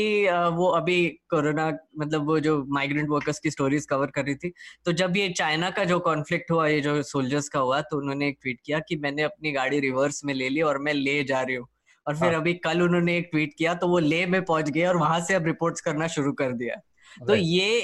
[0.53, 1.67] वो अभी कोरोना
[1.99, 4.51] मतलब वो जो माइग्रेंट वर्कर्स की स्टोरीज कवर कर रही थी
[4.85, 8.27] तो जब ये चाइना का जो कॉन्फ्लिक्ट हुआ ये जो सोल्जर्स का हुआ तो उन्होंने
[8.27, 11.41] एक ट्वीट किया कि मैंने अपनी गाड़ी रिवर्स में ले ली और मैं ले जा
[11.41, 11.67] रही हूँ।
[12.07, 12.41] और फिर हाँ.
[12.41, 15.33] अभी कल उन्होंने एक ट्वीट किया तो वो ले में पहुँच गए और वहाँ से
[15.33, 16.75] अब रिपोर्ट्स करना शुरू कर दिया।
[17.27, 17.81] तो ये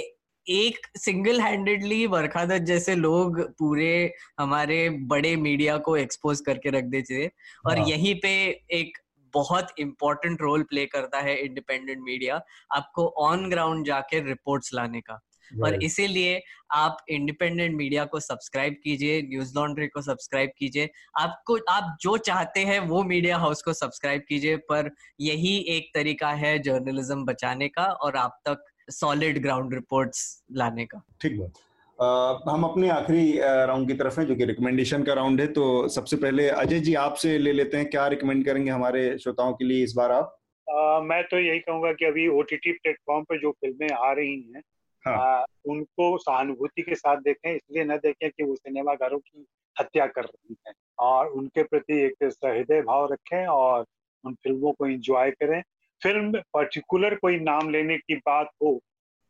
[0.48, 7.32] एक सिंगल हैंडेडली वर्खादत जैसे लोग पूरे हमारे बड़े मीडिया को एक्सपोज करके रख देते
[7.68, 8.30] और हाँ। यहीं पे
[8.72, 8.98] एक
[9.34, 12.41] बहुत इंपॉर्टेंट रोल प्ले करता है इंडिपेंडेंट मीडिया
[12.72, 15.20] आपको ऑन ग्राउंड जाके रिपोर्ट्स लाने का।
[15.64, 16.41] और इसीलिए
[16.72, 20.89] आप इंडिपेंडेंट मीडिया को सब्सक्राइब कीजिए न्यूज़ लॉन्ड्री को सब्सक्राइब कीजिए।
[21.20, 24.89] आपको आप जो चाहते हैं वो मीडिया हाउस को सब्सक्राइब कीजिए पर
[25.22, 31.02] यही एक तरीका है जर्नलिज्म बचाने का और आप तक सॉलिड ग्राउंड रिपोर्ट्स लाने का।
[31.22, 31.54] ठीक बात।
[32.50, 36.18] हम अपने आखिरी राउंड की तरफ़ हैं जो कि रिकमेंडेशन का राउंड है तो सबसे
[36.18, 39.94] पहले अजय जी आपसे ले लेते हैं क्या रिकमेंड करेंगे हमारे श्रोताओं के लिए इस
[39.98, 40.38] बार आप?
[40.68, 44.12] आ, मैं तो यही कहूँगा कि अभी ओ टी टी प्लेटफॉर्म पर जो फ़िल्में आ
[44.12, 44.62] रही हैं
[45.04, 45.18] हाँ.
[45.18, 49.46] आ, उनको सहानुभूति के साथ देखें इसलिए न देखें कि वो सिनेमा घरों की
[49.80, 53.86] हत्या कर रही हैं। और उनके प्रति एक सहृदय भाव रखें और
[54.24, 55.62] उन फ़िल्मों को एंजॉय करें।
[56.04, 58.80] फ़िल्म पर्टिकुलर कोई नाम लेने की बात हो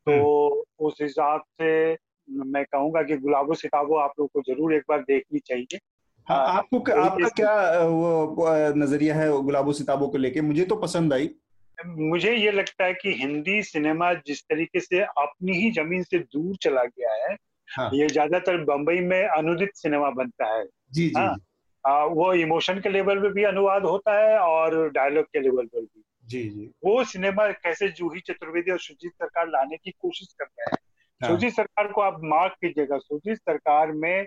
[0.07, 1.97] तो हम्म। उस हिसाब से
[2.27, 5.79] मैं कहूँगा कि गुलाबो सिताबो आप लोग को ज़रूर एक बार देखनी चाहिए।
[6.27, 10.41] हाँ, आपको आपका क्या वो नज़रिया है गुलाबो सिताबो को लेके?
[10.41, 11.29] मुझे तो पसंद आई।
[11.85, 16.55] मुझे ये लगता है कि हिंदी सिनेमा जिस तरीके से अपनी ही ज़मीन से दूर
[16.55, 17.35] चला गया है
[17.69, 21.35] हाँ। ये ज़्यादातर बम्बई में अनुदित सिनेमा बनता है। जी जी। हाँ,
[21.85, 25.81] आ, वो इमोशन के लेवल पे भी अनुवाद होता है और डायलॉग के लेवल पर
[25.81, 30.45] भी। जी जी। वो सिनेमा कैसे जूही चतुर्वेदी और सुजीत सरकार लाने की कोशिश कर
[30.45, 30.77] रहे हैं।
[31.21, 34.25] हाँ। सुजीत सरकार को आप मार्क कीजिएगा। सुजीत सरकार में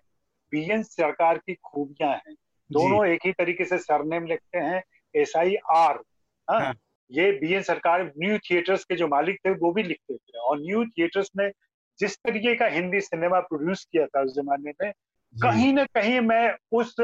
[0.53, 2.35] बीएन सरकार की खूबियाँ हैं।
[2.71, 4.83] दोनों एक ही तरीके से सरनेम लिखते हैं
[5.15, 6.03] एस आई आर
[7.11, 10.85] ये B N Sarkar New Theatres के जो मालिक थे वो भी लिखते थे। और न्यू
[10.85, 11.49] थिएटर्स ने
[11.99, 14.93] जिस तरीके का हिंदी सिनेमा प्रोड्यूस किया था उस जमाने में
[15.35, 16.95] कहीं ना कहीं मैं उस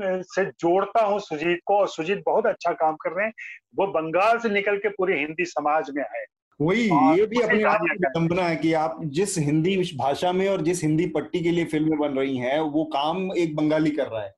[0.00, 3.32] से जोड़ता हूँ सुजीत को और सुजीत बहुत अच्छा काम कर रहे हैं।
[3.76, 6.24] वो बंगाल से निकल के पूरे हिंदी समाज में आए
[6.60, 6.82] वही
[7.18, 10.82] ये भी अपने आप की विडंबना है कि आप जिस हिंदी भाषा में और जिस
[10.82, 14.34] हिंदी पट्टी के लिए फ़िल्में बन रही हैं वो काम एक बंगाली कर रहा है।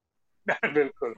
[0.74, 1.14] बिल्कुल।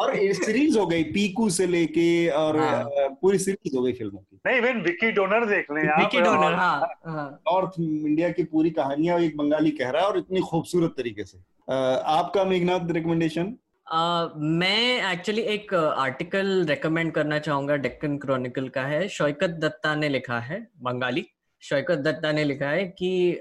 [0.00, 4.40] और सीरीज़ हो गई पीकू से लेके और हाँ। पूरी सीरीज़ हो गई फ़िल्मों की।
[4.46, 9.20] नहीं इवन विकी डोनर देख लें विकी डोनर हाँ, हाँ। नॉर्थ इंडिया की पूरी कहानियाँ
[9.20, 11.38] एक बंगाली कह रहा है और इतनी खूबसूरत तरीके से।
[11.70, 13.56] आपका मेघनाथ रिकमेंडेशन
[13.94, 19.94] Uh, मैं एक्चुअली एक आर्टिकल uh, रेकमेंड करना चाहूँगा डेक्कन क्रॉनिकल का है। शौकत दत्ता
[19.94, 21.26] ने लिखा है बंगाली।
[21.60, 23.40] शौकत दत्ता ने लिखा है कि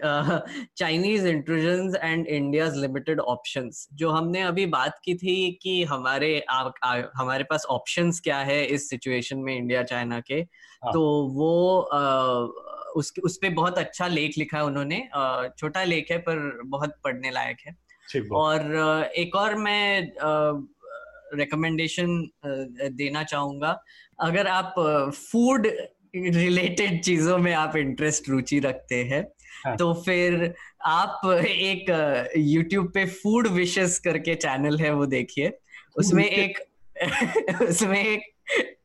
[0.78, 6.70] Chinese intrusion and India limited options जो हमने अभी बात की थी कि हमारे आ,
[6.84, 10.94] आ, हमारे पास ऑप्शंस क्या है इस सिचुएशन में इंडिया चाइना के हाँ.
[10.94, 12.04] तो वो आ,
[12.96, 15.10] उस उस पे बहुत अच्छा लेख लिखा है उन्होंने।
[15.58, 17.87] छोटा लेख है पर बहुत पढ़ने लायक है।
[18.32, 18.76] और
[19.18, 20.12] एक और मैं
[21.34, 22.30] रिकमेंडेशन
[22.94, 23.84] देना चाहूँगा।
[24.20, 24.74] अगर आप
[25.32, 25.68] फ़ूड
[26.16, 29.28] रिलेटेड चीज़ों में आप इंटरेस्ट रुचि रखते हैं
[29.66, 29.76] हाँ.
[29.78, 30.54] तो फिर
[30.86, 31.86] आप एक
[32.38, 35.58] यूट्यूब पे फ़ूड विशेस करके चैनल है वो देखिए।
[35.98, 36.60] उसमें एक
[37.62, 38.22] उसमें एक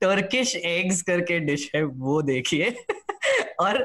[0.01, 2.71] टर्किश एग्स करके डिश है वो देखिए।
[3.61, 3.83] और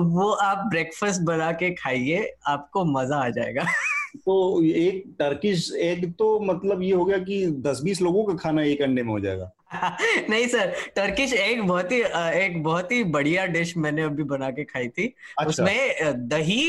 [0.00, 3.66] वो आप ब्रेकफास्ट बना के खाइए आपको मज़ा आ जाएगा।
[4.16, 8.62] तो एक टर्किश एग तो मतलब ये हो गया कि दस बीस लोगों का खाना
[8.62, 9.50] एक अंडे में हो जाएगा।
[10.30, 12.00] नहीं सर टर्किश एग बहुत ही
[12.44, 15.06] एक बहुत ही बढ़िया डिश मैंने अभी बना के खाई थी।
[15.38, 16.68] अच्छा। उसमें दही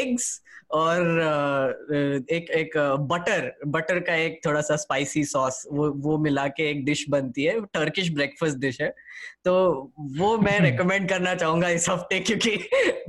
[0.00, 0.40] एग्स
[0.70, 1.00] और
[2.30, 2.76] एक एक
[3.10, 7.44] बटर बटर का एक थोड़ा सा स्पाइसी सॉस वो वो मिला के एक डिश बनती
[7.44, 8.88] है। टर्किश ब्रेकफास्ट डिश है।
[9.44, 9.54] तो
[10.18, 12.56] वो मैं रेकमेंड करना चाहूँगा इस हफ़्ते क्योंकि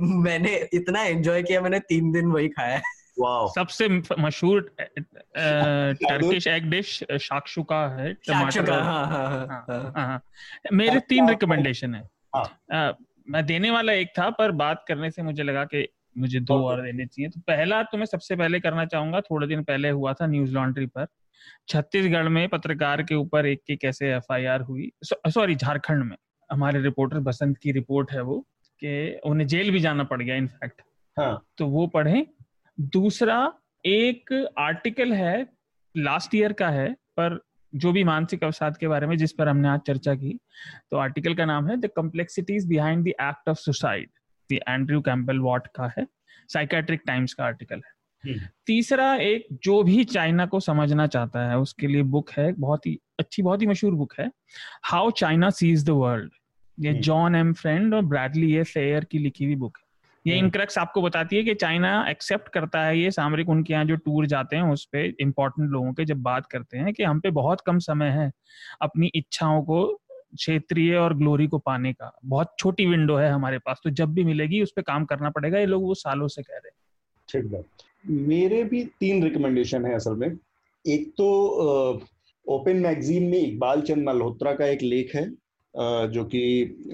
[0.00, 2.82] मैंने इतना एंजॉय किया मैंने तीन दिन वही खाया है।
[3.18, 3.88] सबसे
[4.18, 4.60] मशहूर
[5.36, 10.20] टर्किश एग डिश शाक्षुका है टमाटर हाँ, हाँ, हाँ,
[10.72, 12.02] मेरे तीन रिकमेंडेशन है।
[13.30, 15.86] मैं देने वाला एक था पर बात करने से मुझे लगा कि
[16.16, 19.62] मुझे दो और देने चाहिए। तो पहला तो मैं सबसे पहले करना चाहूँगा थोड़े दिन
[19.64, 21.06] पहले हुआ था न्यूज़ लॉन्ड्री पर।
[21.68, 26.16] छत्तीसगढ़ में पत्रकार के ऊपर एक की कैसे एफआईआर हुई सॉरी झारखंड में।
[26.50, 28.38] हमारे रिपोर्टर बसंत की रिपोर्ट है वो
[28.82, 30.82] कि उन्हें जेल भी जाना पड़ गया इनफैक्ट
[31.16, 31.46] हाँ.
[31.58, 32.26] तो वो पढ़े
[32.78, 33.52] दूसरा
[33.84, 35.46] एक आर्टिकल है
[35.96, 37.40] लास्ट ईयर का है पर
[37.74, 40.38] जो भी मानसिक अवसाद के बारे में जिस पर हमने आज चर्चा की
[40.90, 44.10] तो आर्टिकल का नाम है the complexities behind the act of suicide
[44.50, 46.06] the Andrew Campbell what का है
[46.48, 47.92] साइकेट्रिक टाइम्स का आर्टिकल है।
[48.24, 52.86] हम्म। तीसरा एक जो भी चाइना को समझना चाहता है उसके लिए बुक है बहुत
[52.86, 54.30] ही अच्छी बहुत ही मशहूर बुक है
[54.84, 56.32] how China sees the world
[56.78, 59.83] ये जॉन एम फ्रेंड और ब्रैडली ए सेयर की लिखी हुई बुक है।
[60.24, 63.84] ये इनक्रक्स हम्म। आपको बताती है कि चाइना एक्सेप्ट करता है ये सामरिक उनके यहाँ
[63.84, 67.20] जो टूर जाते हैं उस पर इम्पोर्टेंट लोगों के जब बात करते हैं कि हम
[67.20, 68.30] पे बहुत कम समय है
[68.82, 69.84] अपनी इच्छाओं को
[70.36, 74.24] क्षेत्रीय और ग्लोरी को पाने का। बहुत छोटी विंडो है हमारे पास तो जब भी
[74.24, 76.76] मिलेगी उस पर काम करना पड़ेगा ये लोग वो सालों से कह रहे हैं।
[77.28, 77.64] ठीक है
[78.28, 80.28] मेरे भी तीन रिकमेंडेशन है असल में।
[80.84, 81.28] एक तो
[82.46, 85.30] ओपन मैगजीन में इकबाल चंद मल्होत्रा का एक लेख है
[85.74, 86.42] जो कि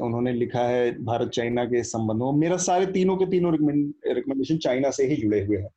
[0.02, 5.06] उन्होंने लिखा है भारत चाइना के संबंधों मेरा सारे तीनों के तीनों रिकमेंडेशन चाइना से
[5.06, 5.68] ही जुड़े हुए हैं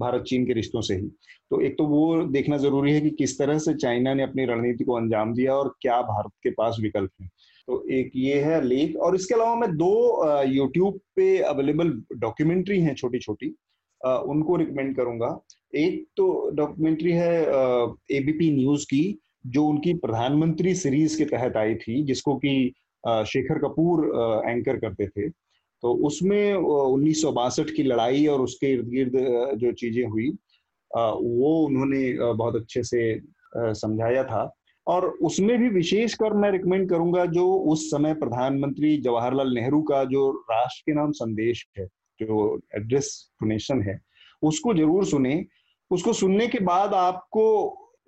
[0.00, 1.06] भारत चीन के रिश्तों से ही।
[1.50, 4.84] तो एक तो वो देखना ज़रूरी है कि किस तरह से चाइना ने अपनी रणनीति
[4.84, 7.26] को अंजाम दिया और क्या भारत के पास विकल्प है।
[7.68, 12.94] तो एक ये है लेख, और इसके अलावा मैं दो यूट्यूब पे अवेलेबल डॉक्यूमेंट्री हैं
[12.94, 13.54] छोटी छोटी
[14.00, 15.38] उनको रिकमेंड करूँगा।
[15.74, 17.32] एक तो डॉक्यूमेंट्री है
[18.12, 19.02] एबीपी न्यूज़ की
[19.44, 22.72] जो उनकी प्रधानमंत्री सीरीज़ के तहत आई थी, जिसको कि
[23.04, 24.04] शेखर कपूर
[24.48, 25.28] एंकर करते थे
[25.82, 29.12] तो उसमें उन्नीस सौ बासठ की लड़ाई और उसके इर्द गिर्द
[29.58, 30.28] जो चीज़ें हुई
[30.90, 33.00] वो उन्होंने बहुत अच्छे से
[33.56, 34.50] समझाया था।
[34.86, 40.30] और उसमें भी विशेषकर मैं रिकमेंड करूँगा जो उस समय प्रधानमंत्री जवाहरलाल नेहरू का जो
[40.50, 43.10] राष्ट्र के नाम संदेश है, जो एड्रेस
[43.40, 43.98] टू नेशन है,
[44.42, 45.44] उसको ज़रूर सुने।
[45.90, 47.44] उसको सुनने के बाद आपको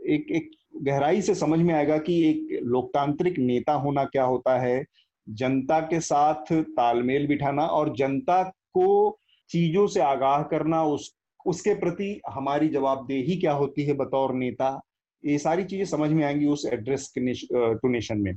[0.09, 4.85] एक एक गहराई से समझ में आएगा कि एक लोकतांत्रिक नेता होना क्या होता है,
[5.29, 9.19] जनता के साथ तालमेल बिठाना और जनता को
[9.51, 11.15] चीज़ों से आगाह करना, उस,
[11.47, 14.81] उसके प्रति हमारी जवाबदेही क्या होती है बतौर नेता,
[15.25, 18.33] ये सारी चीज़ें समझ में आएँगी उस एड्रेस टू नेशन में।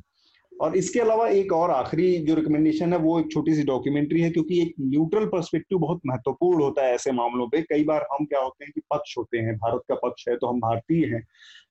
[0.61, 4.29] और इसके अलावा एक और आखिरी जो रिकमेंडेशन है वो एक छोटी सी डॉक्यूमेंट्री है
[4.31, 8.39] क्योंकि एक न्यूट्रल पर्सपेक्टिव बहुत महत्वपूर्ण होता है ऐसे मामलों पे। कई बार हम क्या
[8.39, 11.21] होते हैं कि पक्ष होते हैं भारत का पक्ष है तो हम भारतीय हैं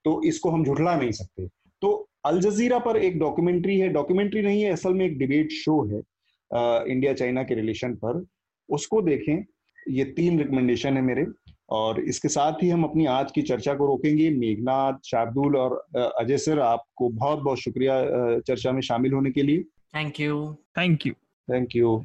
[0.05, 1.47] तो इसको हम झुठला नहीं सकते।
[1.83, 5.83] तो अल जजीरा पर एक डॉक्यूमेंट्री है। डॉक्यूमेंट्री नहीं है असल में एक डिबेट शो
[5.87, 6.03] है
[6.51, 8.25] आ, इंडिया चाइना के रिलेशन पर।
[8.69, 9.45] उसको देखें
[9.89, 11.27] ये तीन रिकमेंडेशन है मेरे।
[11.71, 16.39] और इसके साथ ही हम अपनी आज की चर्चा को रोकेंगे। मेघनाथ शार्दुल और अजय
[16.39, 18.03] सर आपको बहुत बहुत शुक्रिया
[18.39, 19.63] चर्चा में शामिल होने के लिए।
[19.97, 21.13] Thank you thank you
[21.49, 22.03] thank you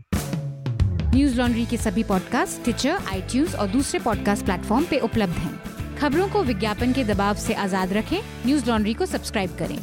[1.37, 6.43] Newslaundry के सभी पॉडकास्ट ट्विटर आई और दूसरे पॉडकास्ट प्लेटफॉर्म पे उपलब्ध हैं। खबरों को
[6.43, 9.77] विज्ञापन के दबाव से आज़ाद रखें। न्यूज़ लॉन्ड्री को सब्सक्राइब करें।